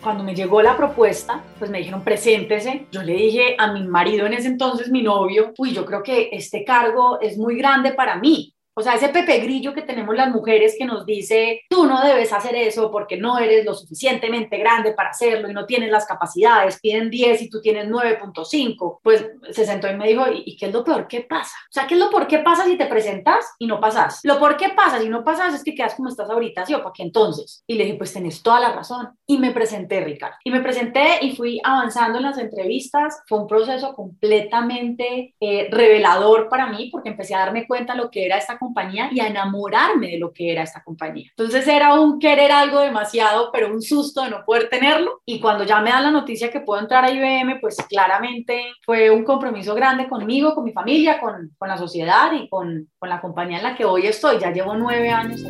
Cuando 0.00 0.22
me 0.22 0.36
llegó 0.36 0.62
la 0.62 0.76
propuesta, 0.76 1.42
pues 1.58 1.68
me 1.68 1.78
dijeron, 1.78 2.04
preséntese. 2.04 2.86
Yo 2.92 3.02
le 3.02 3.14
dije 3.14 3.56
a 3.58 3.72
mi 3.72 3.88
marido 3.88 4.24
en 4.26 4.34
ese 4.34 4.46
entonces, 4.46 4.88
mi 4.88 5.02
novio, 5.02 5.52
uy, 5.58 5.72
yo 5.72 5.84
creo 5.84 6.04
que 6.04 6.28
este 6.30 6.62
cargo 6.62 7.20
es 7.20 7.36
muy 7.36 7.58
grande 7.58 7.90
para 7.90 8.14
mí. 8.16 8.53
O 8.76 8.82
sea, 8.82 8.94
ese 8.94 9.08
pepe 9.08 9.38
grillo 9.38 9.72
que 9.72 9.82
tenemos 9.82 10.14
las 10.16 10.30
mujeres 10.30 10.74
que 10.76 10.84
nos 10.84 11.06
dice, 11.06 11.62
tú 11.68 11.86
no 11.86 12.02
debes 12.04 12.32
hacer 12.32 12.56
eso 12.56 12.90
porque 12.90 13.16
no 13.16 13.38
eres 13.38 13.64
lo 13.64 13.74
suficientemente 13.74 14.58
grande 14.58 14.92
para 14.92 15.10
hacerlo 15.10 15.48
y 15.48 15.54
no 15.54 15.64
tienes 15.64 15.90
las 15.90 16.06
capacidades, 16.06 16.80
piden 16.80 17.08
10 17.08 17.42
y 17.42 17.50
tú 17.50 17.60
tienes 17.60 17.88
9.5, 17.88 18.98
pues 19.02 19.26
se 19.50 19.64
sentó 19.64 19.88
y 19.88 19.96
me 19.96 20.08
dijo, 20.08 20.24
¿y, 20.32 20.56
qué 20.56 20.66
es 20.66 20.72
lo 20.72 20.82
peor 20.82 21.06
que 21.06 21.20
pasa? 21.20 21.54
O 21.68 21.72
sea, 21.72 21.86
¿qué 21.86 21.94
es 21.94 22.00
lo 22.00 22.10
peor 22.10 22.26
que 22.26 22.40
pasa 22.40 22.64
si 22.64 22.76
te 22.76 22.86
presentas 22.86 23.44
y 23.58 23.66
no 23.66 23.80
pasas? 23.80 24.20
Lo 24.24 24.38
peor 24.38 24.56
que 24.56 24.70
pasa 24.70 24.98
si 24.98 25.08
no 25.08 25.24
pasas 25.24 25.54
es 25.54 25.62
que 25.62 25.74
quedas 25.74 25.94
como 25.94 26.08
estás 26.08 26.28
ahorita, 26.28 26.66
¿sí 26.66 26.74
o 26.74 26.78
para 26.78 26.92
qué 26.92 27.04
entonces? 27.04 27.62
Y 27.66 27.74
le 27.74 27.84
dije, 27.84 27.96
pues 27.96 28.12
tenés 28.12 28.42
toda 28.42 28.60
la 28.60 28.72
razón. 28.72 29.08
Y 29.26 29.38
me 29.38 29.52
presenté, 29.52 30.00
Ricardo. 30.00 30.36
Y 30.42 30.50
me 30.50 30.60
presenté 30.60 31.18
y 31.20 31.36
fui 31.36 31.60
avanzando 31.62 32.18
en 32.18 32.24
las 32.24 32.38
entrevistas. 32.38 33.22
Fue 33.26 33.38
un 33.38 33.46
proceso 33.46 33.94
completamente 33.94 35.34
eh, 35.40 35.68
revelador 35.70 36.48
para 36.48 36.66
mí 36.66 36.88
porque 36.90 37.10
empecé 37.10 37.34
a 37.34 37.40
darme 37.40 37.66
cuenta 37.66 37.94
lo 37.94 38.10
que 38.10 38.26
era 38.26 38.36
esta 38.36 38.58
compañía 38.64 39.08
y 39.12 39.20
a 39.20 39.28
enamorarme 39.28 40.08
de 40.08 40.18
lo 40.18 40.32
que 40.32 40.52
era 40.52 40.62
esta 40.62 40.82
compañía. 40.82 41.30
Entonces 41.30 41.66
era 41.68 41.94
un 42.00 42.18
querer 42.18 42.50
algo 42.52 42.80
demasiado, 42.80 43.50
pero 43.52 43.72
un 43.72 43.82
susto 43.82 44.22
de 44.22 44.30
no 44.30 44.44
poder 44.44 44.68
tenerlo. 44.68 45.20
Y 45.24 45.40
cuando 45.40 45.64
ya 45.64 45.80
me 45.80 45.90
dan 45.90 46.04
la 46.04 46.10
noticia 46.10 46.50
que 46.50 46.60
puedo 46.60 46.80
entrar 46.80 47.04
a 47.04 47.10
IBM, 47.10 47.60
pues 47.60 47.76
claramente 47.88 48.72
fue 48.84 49.10
un 49.10 49.24
compromiso 49.24 49.74
grande 49.74 50.08
conmigo, 50.08 50.54
con 50.54 50.64
mi 50.64 50.72
familia, 50.72 51.20
con, 51.20 51.50
con 51.58 51.68
la 51.68 51.76
sociedad 51.76 52.32
y 52.32 52.48
con, 52.48 52.88
con 52.98 53.08
la 53.08 53.20
compañía 53.20 53.58
en 53.58 53.64
la 53.64 53.76
que 53.76 53.84
hoy 53.84 54.06
estoy. 54.06 54.38
Ya 54.38 54.52
llevo 54.52 54.74
nueve 54.74 55.10
años. 55.10 55.42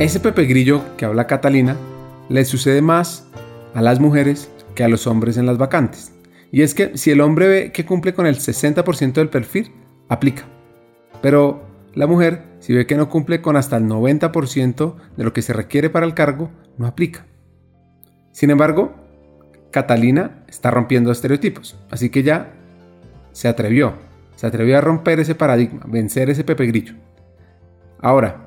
Ese 0.00 0.18
Pepe 0.20 0.44
Grillo 0.44 0.82
que 0.96 1.04
habla 1.04 1.26
Catalina 1.26 1.76
le 2.28 2.44
sucede 2.44 2.82
más 2.82 3.26
a 3.74 3.80
las 3.80 4.00
mujeres 4.00 4.50
que 4.74 4.82
a 4.82 4.88
los 4.88 5.06
hombres 5.06 5.36
en 5.36 5.46
las 5.46 5.56
vacantes. 5.56 6.12
Y 6.54 6.62
es 6.62 6.72
que 6.72 6.96
si 6.96 7.10
el 7.10 7.20
hombre 7.20 7.48
ve 7.48 7.72
que 7.72 7.84
cumple 7.84 8.14
con 8.14 8.28
el 8.28 8.36
60% 8.36 9.14
del 9.14 9.28
perfil, 9.28 9.72
aplica. 10.08 10.44
Pero 11.20 11.64
la 11.94 12.06
mujer, 12.06 12.44
si 12.60 12.72
ve 12.72 12.86
que 12.86 12.94
no 12.94 13.08
cumple 13.08 13.42
con 13.42 13.56
hasta 13.56 13.76
el 13.76 13.86
90% 13.86 14.94
de 15.16 15.24
lo 15.24 15.32
que 15.32 15.42
se 15.42 15.52
requiere 15.52 15.90
para 15.90 16.06
el 16.06 16.14
cargo, 16.14 16.52
no 16.78 16.86
aplica. 16.86 17.26
Sin 18.30 18.50
embargo, 18.50 18.94
Catalina 19.72 20.44
está 20.46 20.70
rompiendo 20.70 21.10
estereotipos, 21.10 21.76
así 21.90 22.08
que 22.08 22.22
ya 22.22 22.52
se 23.32 23.48
atrevió, 23.48 23.94
se 24.36 24.46
atrevió 24.46 24.78
a 24.78 24.80
romper 24.80 25.18
ese 25.18 25.34
paradigma, 25.34 25.80
vencer 25.88 26.30
ese 26.30 26.44
pepe 26.44 26.66
grillo. 26.66 26.94
Ahora, 27.98 28.46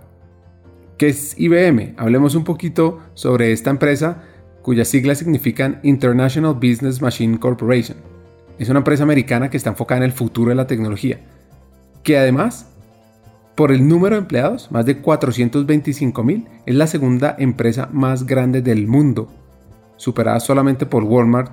¿qué 0.97 1.09
es 1.09 1.37
IBM? 1.37 1.95
Hablemos 1.97 2.35
un 2.35 2.45
poquito 2.45 3.01
sobre 3.15 3.51
esta 3.51 3.69
empresa 3.69 4.23
cuyas 4.67 4.89
siglas 4.89 5.19
significan 5.19 5.79
International 5.81 6.53
Business 6.53 7.01
Machine 7.01 7.39
Corporation. 7.39 7.95
Es 8.59 8.67
una 8.67 8.79
empresa 8.79 9.03
americana 9.03 9.49
que 9.49 9.55
está 9.55 9.69
enfocada 9.69 9.99
en 9.99 10.03
el 10.03 10.11
futuro 10.11 10.49
de 10.49 10.55
la 10.55 10.67
tecnología, 10.67 11.21
que 12.03 12.17
además, 12.17 12.67
por 13.55 13.71
el 13.71 13.87
número 13.87 14.17
de 14.17 14.23
empleados, 14.23 14.69
más 14.69 14.85
de 14.85 14.97
425 14.97 16.21
mil, 16.21 16.49
es 16.65 16.75
la 16.75 16.85
segunda 16.85 17.33
empresa 17.39 17.87
más 17.93 18.25
grande 18.25 18.61
del 18.61 18.87
mundo, 18.87 19.29
superada 19.95 20.41
solamente 20.41 20.85
por 20.85 21.05
Walmart, 21.05 21.49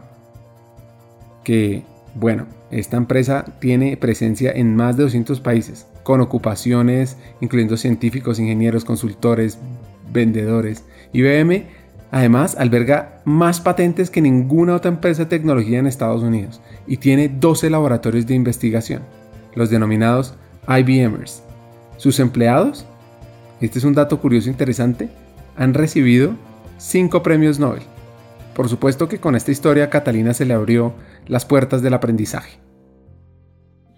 que, 1.44 1.84
bueno, 2.16 2.46
esta 2.72 2.96
empresa 2.96 3.44
tiene 3.60 3.96
presencia 3.96 4.50
en 4.50 4.74
más 4.74 4.96
de 4.96 5.04
200 5.04 5.38
países, 5.38 5.86
con 6.02 6.20
ocupaciones 6.20 7.16
incluyendo 7.40 7.76
científicos, 7.76 8.40
ingenieros, 8.40 8.84
consultores, 8.84 9.60
vendedores. 10.12 10.82
IBM 11.12 11.83
Además, 12.14 12.54
alberga 12.56 13.20
más 13.24 13.60
patentes 13.60 14.08
que 14.08 14.20
ninguna 14.20 14.76
otra 14.76 14.88
empresa 14.88 15.24
de 15.24 15.30
tecnología 15.30 15.80
en 15.80 15.88
Estados 15.88 16.22
Unidos 16.22 16.60
y 16.86 16.98
tiene 16.98 17.28
12 17.28 17.70
laboratorios 17.70 18.24
de 18.24 18.36
investigación, 18.36 19.02
los 19.56 19.68
denominados 19.68 20.36
IBMers. 20.68 21.42
Sus 21.96 22.20
empleados, 22.20 22.86
este 23.60 23.80
es 23.80 23.84
un 23.84 23.94
dato 23.94 24.20
curioso 24.20 24.48
e 24.48 24.52
interesante, 24.52 25.08
han 25.56 25.74
recibido 25.74 26.36
5 26.78 27.20
premios 27.24 27.58
Nobel. 27.58 27.82
Por 28.54 28.68
supuesto 28.68 29.08
que 29.08 29.18
con 29.18 29.34
esta 29.34 29.50
historia 29.50 29.90
Catalina 29.90 30.34
se 30.34 30.44
le 30.44 30.54
abrió 30.54 30.94
las 31.26 31.44
puertas 31.44 31.82
del 31.82 31.94
aprendizaje. 31.94 32.63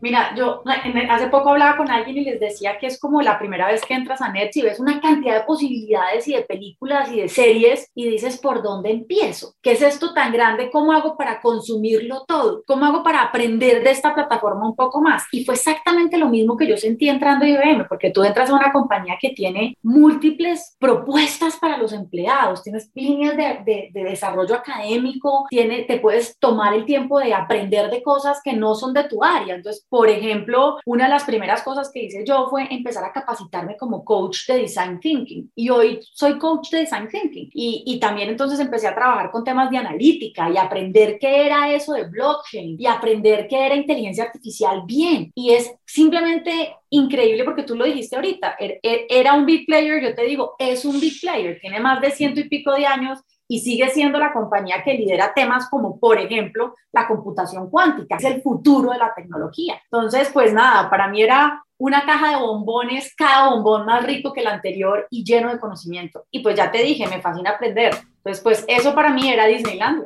Mira, 0.07 0.37
yo 0.37 0.63
hace 1.09 1.27
poco 1.27 1.51
hablaba 1.51 1.77
con 1.77 1.91
alguien 1.91 2.19
y 2.19 2.25
les 2.25 2.39
decía 2.39 2.79
que 2.79 2.87
es 2.87 3.01
como 3.01 3.23
la 3.23 3.41
primera 3.41 3.67
vez 3.67 3.85
que 3.85 3.93
entras 3.93 4.23
a 4.23 4.29
Netflix 4.29 4.57
y 4.57 4.63
ves 4.63 4.79
una 4.79 5.01
cantidad 5.01 5.35
de 5.35 5.45
posibilidades 5.45 6.29
y 6.29 6.35
de 6.35 6.43
películas 6.43 7.11
y 7.11 7.23
de 7.23 7.29
series 7.29 7.91
y 7.93 8.09
dices, 8.09 8.39
¿por 8.39 8.63
dónde 8.63 8.93
empiezo? 8.93 9.55
¿Qué 9.61 9.73
es 9.73 9.83
esto 9.83 10.15
tan 10.15 10.33
grande? 10.33 10.71
¿Cómo 10.71 10.93
hago 10.93 11.17
para 11.17 11.41
consumirlo 11.41 12.25
todo? 12.29 12.63
¿Cómo 12.69 12.85
hago 12.85 13.03
para 13.03 13.21
aprender 13.21 13.83
de 13.83 13.91
esta 13.91 14.15
plataforma 14.15 14.69
un 14.69 14.77
poco 14.77 15.01
más? 15.01 15.25
Y 15.33 15.45
fue 15.45 15.55
exactamente 15.55 16.19
lo 16.19 16.29
mismo 16.29 16.57
que 16.57 16.69
yo 16.69 16.77
sentí 16.77 17.09
entrando 17.09 17.45
a 17.45 17.49
IBM, 17.49 17.89
porque 17.89 18.11
tú 18.11 18.23
entras 18.23 18.49
a 18.49 18.55
una 18.55 18.71
compañía 18.71 19.17
que 19.21 19.31
tiene 19.31 19.77
múltiples 19.83 20.77
propuestas 20.79 21.57
para 21.57 21.79
los 21.79 21.93
empleados, 21.93 22.63
tienes 22.63 22.93
líneas 22.95 23.37
de, 23.37 23.91
de 23.93 24.05
desarrollo 24.05 24.55
académico, 24.55 25.47
tiene, 25.51 25.83
te 25.83 25.99
puedes 25.99 26.39
tomar 26.39 26.75
el 26.75 26.85
tiempo 26.85 27.19
de 27.19 27.35
aprender 27.35 27.91
de 27.91 28.05
cosas 28.05 28.41
que 28.45 28.53
no 28.53 28.77
son 28.77 28.95
de 28.95 29.03
tu 29.03 29.25
área. 29.25 29.57
Entonces, 29.57 29.85
por 29.97 30.11
ejemplo, 30.11 30.77
una 30.85 31.05
de 31.05 31.11
las 31.11 31.25
primeras 31.25 31.63
cosas 31.63 31.91
que 31.91 32.03
hice 32.03 32.23
yo 32.23 32.49
fue 32.51 32.69
empezar 32.71 33.03
a 33.03 33.15
capacitarme 33.15 33.79
como 33.79 34.05
coach 34.05 34.47
de 34.47 34.59
design 34.59 35.01
thinking. 35.01 35.51
Y 35.55 35.71
hoy 35.71 36.01
soy 36.13 36.37
coach 36.39 36.69
de 36.69 36.81
design 36.81 37.09
thinking. 37.09 37.49
Y, 37.55 37.83
y 37.87 37.99
también 37.99 38.29
entonces 38.29 38.61
empecé 38.61 38.89
a 38.89 38.95
trabajar 38.95 39.31
con 39.31 39.43
temas 39.43 39.71
de 39.71 39.79
analítica 39.79 40.51
y 40.51 40.59
aprender 40.59 41.17
qué 41.19 41.47
era 41.47 41.73
eso 41.73 41.95
de 41.95 42.05
blockchain 42.05 42.77
y 42.79 42.85
aprender 42.85 43.49
qué 43.49 43.65
era 43.65 43.75
inteligencia 43.75 44.25
artificial 44.25 44.83
bien. 44.85 45.33
Y 45.35 45.53
es 45.53 45.75
simplemente 45.87 46.77
increíble 46.91 47.45
porque 47.45 47.63
tú 47.63 47.75
lo 47.75 47.87
dijiste 47.87 48.17
ahorita, 48.17 48.57
er, 48.59 48.79
er, 48.83 49.07
era 49.09 49.33
un 49.33 49.47
big 49.47 49.65
player, 49.65 50.03
yo 50.03 50.15
te 50.15 50.25
digo, 50.25 50.57
es 50.59 50.85
un 50.85 51.01
big 51.01 51.19
player, 51.23 51.59
tiene 51.59 51.81
más 51.81 52.03
de 52.03 52.11
ciento 52.11 52.41
y 52.41 52.51
pico 52.51 52.75
de 52.75 52.85
años 52.85 53.21
y 53.49 53.61
sigue 53.61 53.89
siendo 53.91 54.19
la 54.19 54.33
compañía 54.33 54.83
que 54.83 54.95
lidera 54.95 55.33
temas 55.35 55.69
como, 55.69 55.99
por 55.99 56.19
ejemplo, 56.19 56.75
la 56.93 57.07
computación 57.07 57.71
cuántica, 57.71 58.17
es 58.17 58.25
el 58.25 58.43
futuro 58.43 58.91
de 58.91 58.99
la 58.99 59.15
tecnología. 59.15 59.81
Entonces, 59.85 60.31
pues 60.33 60.53
nada, 60.53 60.91
para 60.91 61.09
mí 61.09 61.23
era 61.23 61.63
una 61.79 62.05
caja 62.05 62.31
de 62.31 62.37
bombones, 62.37 63.15
cada 63.17 63.51
bombón 63.51 63.87
más 63.87 64.05
rico 64.05 64.33
que 64.33 64.41
el 64.41 64.47
anterior 64.47 65.07
y 65.11 65.25
lleno 65.25 65.51
de 65.51 65.61
conocimiento. 65.61 66.25
Y 66.31 66.41
pues 66.41 66.57
ya 66.57 66.71
te 66.71 66.83
dije, 66.83 67.07
me 67.07 67.21
fascina 67.21 67.51
aprender. 67.51 67.95
Entonces, 68.17 68.43
pues 68.43 68.65
eso 68.67 68.95
para 68.95 69.11
mí 69.11 69.31
era 69.31 69.47
Disneyland. 69.47 70.05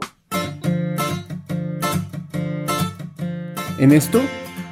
En 3.79 3.93
esto 3.93 4.21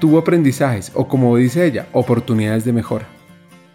tuvo 0.00 0.18
aprendizajes 0.18 0.92
o 0.94 1.08
como 1.08 1.34
dice 1.36 1.64
ella, 1.64 1.86
oportunidades 1.92 2.64
de 2.64 2.72
mejora. 2.72 3.17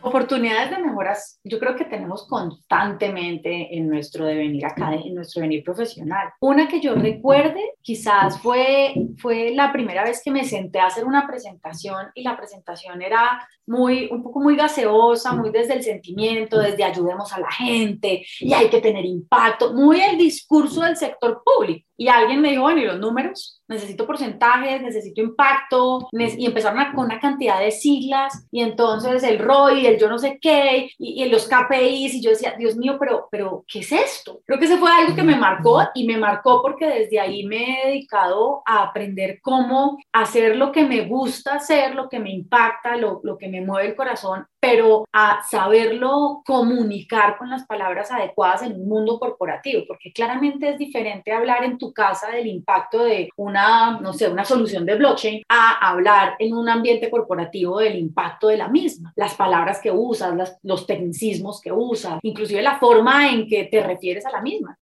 Oportunidades 0.05 0.69
de 0.69 0.83
mejoras, 0.83 1.39
yo 1.45 1.59
creo 1.59 1.77
que 1.77 1.85
tenemos 1.85 2.27
constantemente 2.27 3.75
en 3.77 3.87
nuestro 3.87 4.25
devenir 4.25 4.65
acá, 4.65 4.93
en 4.93 5.15
nuestro 5.15 5.39
devenir 5.39 5.63
profesional. 5.63 6.27
Una 6.41 6.67
que 6.67 6.81
yo 6.81 6.93
recuerde, 6.93 7.61
quizás 7.81 8.37
fue, 8.41 8.93
fue 9.17 9.51
la 9.55 9.71
primera 9.71 10.03
vez 10.03 10.21
que 10.21 10.29
me 10.29 10.43
senté 10.43 10.79
a 10.79 10.87
hacer 10.87 11.05
una 11.05 11.25
presentación 11.25 12.07
y 12.15 12.23
la 12.23 12.35
presentación 12.35 13.01
era 13.01 13.47
muy, 13.65 14.09
un 14.11 14.21
poco 14.21 14.41
muy 14.41 14.57
gaseosa, 14.57 15.31
muy 15.33 15.51
desde 15.51 15.75
el 15.75 15.83
sentimiento, 15.83 16.59
desde 16.59 16.83
ayudemos 16.83 17.31
a 17.31 17.39
la 17.39 17.51
gente 17.51 18.25
y 18.41 18.53
hay 18.53 18.69
que 18.69 18.81
tener 18.81 19.05
impacto, 19.05 19.73
muy 19.73 20.01
el 20.01 20.17
discurso 20.17 20.81
del 20.81 20.97
sector 20.97 21.41
público. 21.45 21.87
Y 21.95 22.07
alguien 22.07 22.41
me 22.41 22.49
dijo, 22.49 22.63
bueno, 22.63 22.81
¿y 22.81 22.85
los 22.85 22.99
números? 22.99 23.61
Necesito 23.67 24.05
porcentajes, 24.05 24.81
necesito 24.81 25.21
impacto, 25.21 26.07
y 26.11 26.45
empezaron 26.45 26.83
con 26.93 27.05
una 27.05 27.19
cantidad 27.19 27.59
de 27.59 27.71
siglas, 27.71 28.47
y 28.51 28.61
entonces 28.61 29.23
el 29.23 29.39
ROI, 29.39 29.85
el 29.85 29.99
yo 29.99 30.09
no 30.09 30.17
sé 30.17 30.39
qué, 30.41 30.89
y, 30.97 31.23
y, 31.23 31.29
los 31.29 31.47
KPIs, 31.47 32.15
y 32.15 32.21
yo 32.21 32.31
decía, 32.31 32.55
Dios 32.57 32.75
mío, 32.75 32.97
pero, 32.99 33.27
pero, 33.31 33.63
¿qué 33.67 33.79
es 33.79 33.91
esto? 33.91 34.41
Creo 34.45 34.59
que 34.59 34.65
ese 34.65 34.77
fue 34.77 34.91
algo 34.91 35.15
que 35.15 35.23
me 35.23 35.35
marcó, 35.35 35.81
y 35.93 36.05
me 36.05 36.17
marcó 36.17 36.61
porque 36.61 36.87
desde 36.87 37.19
ahí 37.19 37.45
me 37.45 37.81
he 37.81 37.87
dedicado 37.87 38.63
a 38.65 38.83
aprender 38.83 39.39
cómo 39.41 39.97
hacer 40.11 40.55
lo 40.55 40.71
que 40.71 40.83
me 40.83 41.05
gusta 41.05 41.55
hacer, 41.55 41.95
lo 41.95 42.09
que 42.09 42.19
me 42.19 42.31
impacta, 42.31 42.97
lo, 42.97 43.21
lo 43.23 43.37
que 43.37 43.47
me 43.47 43.61
mueve 43.61 43.89
el 43.89 43.95
corazón, 43.95 44.45
pero 44.63 45.05
a 45.11 45.41
saberlo 45.43 46.41
comunicar 46.45 47.37
con 47.37 47.49
las 47.49 47.65
palabras 47.65 48.09
adecuadas 48.13 48.61
en 48.61 48.79
un 48.79 48.87
mundo 48.87 49.19
corporativo, 49.19 49.83
porque 49.85 50.13
claramente 50.13 50.69
es 50.69 50.77
diferente 50.77 51.33
hablar 51.33 51.65
en 51.65 51.77
tu 51.77 51.91
casa 51.91 52.29
del 52.29 52.47
impacto 52.47 53.03
de 53.03 53.27
una, 53.35 53.99
no 53.99 54.13
sé, 54.13 54.29
una 54.29 54.45
solución 54.45 54.85
de 54.85 54.95
blockchain 54.95 55.43
a 55.49 55.89
hablar 55.89 56.35
en 56.39 56.53
un 56.53 56.69
ambiente 56.69 57.11
corporativo 57.11 57.79
del 57.79 57.97
impacto 57.97 58.47
de 58.47 58.55
la 58.55 58.69
misma. 58.69 59.11
Las 59.17 59.33
palabras 59.35 59.81
que 59.81 59.91
usas, 59.91 60.57
los 60.63 60.87
tecnicismos 60.87 61.59
que 61.59 61.73
usas, 61.73 62.19
inclusive 62.21 62.61
la 62.61 62.79
forma 62.79 63.31
en 63.31 63.49
que 63.49 63.65
te 63.65 63.83
refieres 63.83 64.25
a 64.25 64.31
la 64.31 64.39
misma. 64.39 64.79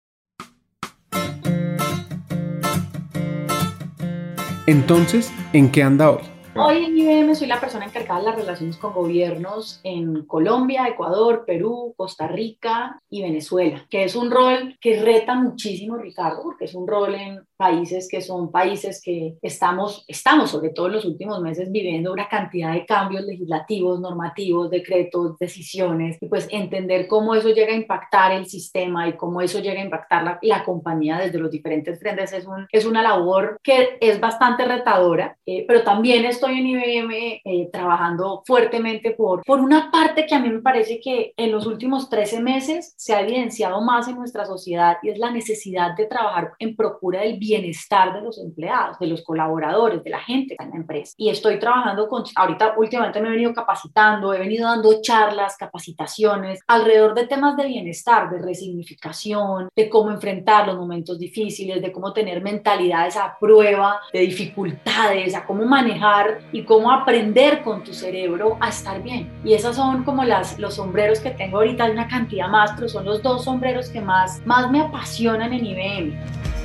Entonces, 4.66 5.32
¿en 5.54 5.72
qué 5.72 5.84
anda 5.84 6.10
hoy? 6.10 6.37
Hoy 6.60 6.86
en 6.86 6.98
IBM 6.98 7.36
soy 7.36 7.48
la 7.48 7.60
persona 7.60 7.86
encargada 7.86 8.20
de 8.20 8.26
las 8.26 8.36
relaciones 8.36 8.78
con 8.78 8.94
gobiernos 8.94 9.80
en 9.84 10.26
Colombia, 10.26 10.88
Ecuador, 10.88 11.44
Perú, 11.46 11.94
Costa 11.96 12.28
Rica 12.28 13.00
y 13.10 13.22
Venezuela, 13.22 13.86
que 13.90 14.04
es 14.04 14.16
un 14.16 14.32
rol 14.32 14.76
que 14.82 15.00
reta 15.02 15.36
muchísimo, 15.36 15.98
Ricardo, 15.98 16.42
porque 16.44 16.66
es 16.66 16.74
un 16.74 16.88
rol 16.88 17.14
en 17.14 17.46
países 17.58 18.08
que 18.10 18.22
son 18.22 18.52
países 18.52 19.02
que 19.04 19.36
estamos, 19.42 20.06
estamos 20.08 20.52
sobre 20.52 20.70
todo 20.70 20.88
en 20.88 20.94
los 20.94 21.06
últimos 21.06 21.42
meses 21.42 21.72
viviendo 21.72 22.14
una 22.14 22.30
cantidad 22.30 22.74
de 22.74 22.86
cambios 22.86 23.26
legislativos, 23.26 24.00
normativos, 24.00 24.70
decretos, 24.70 25.38
decisiones, 25.40 26.18
y 26.22 26.28
pues 26.28 26.48
entender 26.52 27.08
cómo 27.08 27.34
eso 27.36 27.50
llega 27.50 27.74
a 27.74 27.78
impactar 27.78 28.32
el 28.32 28.46
sistema 28.46 29.08
y 29.10 29.14
cómo 29.14 29.42
eso 29.42 29.60
llega 29.60 29.82
a 29.82 29.86
impactar 29.86 30.24
la, 30.24 30.40
la 30.42 30.64
compañía 30.64 31.18
desde 31.18 31.40
los 31.40 31.52
diferentes 31.52 32.00
frentes 32.00 32.32
es, 32.34 32.46
un, 32.46 32.68
es 32.72 32.86
una 32.86 33.02
labor 33.02 33.60
que 33.64 33.98
es 34.00 34.20
bastante 34.20 34.66
retadora, 34.66 35.38
eh, 35.46 35.66
pero 35.68 35.84
también 35.84 36.26
estoy 36.26 36.60
en 36.60 36.68
IBM 36.68 37.42
eh, 37.44 37.70
trabajando 37.72 38.44
fuertemente 38.46 39.12
por, 39.12 39.44
por 39.44 39.60
una 39.60 39.90
parte 39.92 40.26
que 40.26 40.36
a 40.36 40.40
mí 40.40 40.50
me 40.50 40.62
parece 40.62 41.00
que 41.00 41.34
en 41.36 41.52
los 41.52 41.66
últimos 41.66 42.10
13 42.10 42.40
meses 42.42 42.94
se 42.98 43.14
ha 43.14 43.22
evidenciado 43.22 43.82
más 43.82 44.08
en 44.08 44.16
nuestra 44.16 44.46
sociedad 44.46 44.98
y 45.02 45.10
es 45.10 45.18
la 45.18 45.32
necesidad 45.32 45.96
de 45.96 46.06
trabajar 46.06 46.52
en 46.60 46.76
procura 46.76 47.22
del 47.22 47.38
bien 47.40 47.47
bienestar 47.48 48.14
de 48.14 48.22
los 48.22 48.38
empleados, 48.40 49.00
de 49.00 49.08
los 49.08 49.24
colaboradores, 49.24 50.04
de 50.04 50.10
la 50.10 50.20
gente 50.20 50.56
en 50.60 50.70
la 50.70 50.76
empresa. 50.76 51.14
Y 51.18 51.30
estoy 51.30 51.60
trabajando 51.60 52.08
con, 52.08 52.24
ahorita 52.36 52.74
últimamente 52.78 53.22
me 53.22 53.30
he 53.30 53.32
venido 53.32 53.54
capacitando, 53.54 54.34
he 54.34 54.40
venido 54.40 54.68
dando 54.68 55.02
charlas, 55.02 55.56
capacitaciones 55.58 56.60
alrededor 56.68 57.14
de 57.14 57.28
temas 57.28 57.56
de 57.56 57.66
bienestar, 57.66 58.30
de 58.30 58.40
resignificación, 58.40 59.70
de 59.76 59.90
cómo 59.90 60.12
enfrentar 60.12 60.68
los 60.68 60.78
momentos 60.78 61.20
difíciles, 61.20 61.82
de 61.82 61.92
cómo 61.92 62.14
tener 62.14 62.42
mentalidades 62.42 63.16
a 63.16 63.38
prueba 63.40 64.00
de 64.12 64.20
dificultades, 64.20 65.36
a 65.36 65.46
cómo 65.46 65.66
manejar 65.66 66.40
y 66.52 66.64
cómo 66.64 66.92
aprender 66.92 67.64
con 67.64 67.84
tu 67.84 67.94
cerebro 67.94 68.58
a 68.60 68.70
estar 68.70 69.02
bien. 69.02 69.32
Y 69.44 69.54
esas 69.54 69.76
son 69.76 70.04
como 70.04 70.24
las, 70.24 70.60
los 70.60 70.76
sombreros 70.76 71.20
que 71.20 71.32
tengo 71.32 71.58
ahorita, 71.58 71.86
hay 71.86 71.92
una 71.92 72.08
cantidad 72.08 72.48
más, 72.50 72.72
pero 72.76 72.90
son 72.90 73.06
los 73.06 73.22
dos 73.22 73.46
sombreros 73.46 73.90
que 73.90 74.02
más, 74.02 74.42
más 74.46 74.70
me 74.72 74.82
apasionan 74.82 75.54
en 75.54 75.66
IBM. 75.66 76.57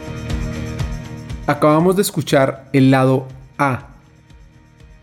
Acabamos 1.46 1.96
de 1.96 2.02
escuchar 2.02 2.68
el 2.72 2.92
lado 2.92 3.26
A 3.58 3.88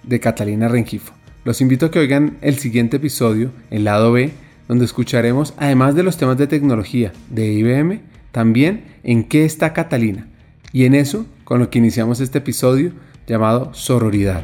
de 0.03 0.21
Catalina 0.21 0.69
Rengifo. 0.69 1.13
Los 1.43 1.59
invito 1.59 1.87
a 1.87 1.91
que 1.91 1.99
oigan 1.99 2.37
el 2.41 2.57
siguiente 2.57 2.95
episodio, 2.95 3.51
el 3.69 3.83
lado 3.83 4.13
B, 4.13 4.31
donde 4.69 4.85
escucharemos, 4.85 5.53
además 5.57 5.95
de 5.95 6.03
los 6.03 6.15
temas 6.15 6.37
de 6.37 6.47
tecnología 6.47 7.11
de 7.29 7.51
IBM, 7.51 7.99
también 8.31 8.85
en 9.03 9.25
qué 9.25 9.43
está 9.43 9.73
Catalina. 9.73 10.27
Y 10.71 10.85
en 10.85 10.95
eso, 10.95 11.25
con 11.43 11.59
lo 11.59 11.69
que 11.69 11.79
iniciamos 11.79 12.21
este 12.21 12.37
episodio 12.37 12.93
llamado 13.27 13.73
Sororidad. 13.73 14.43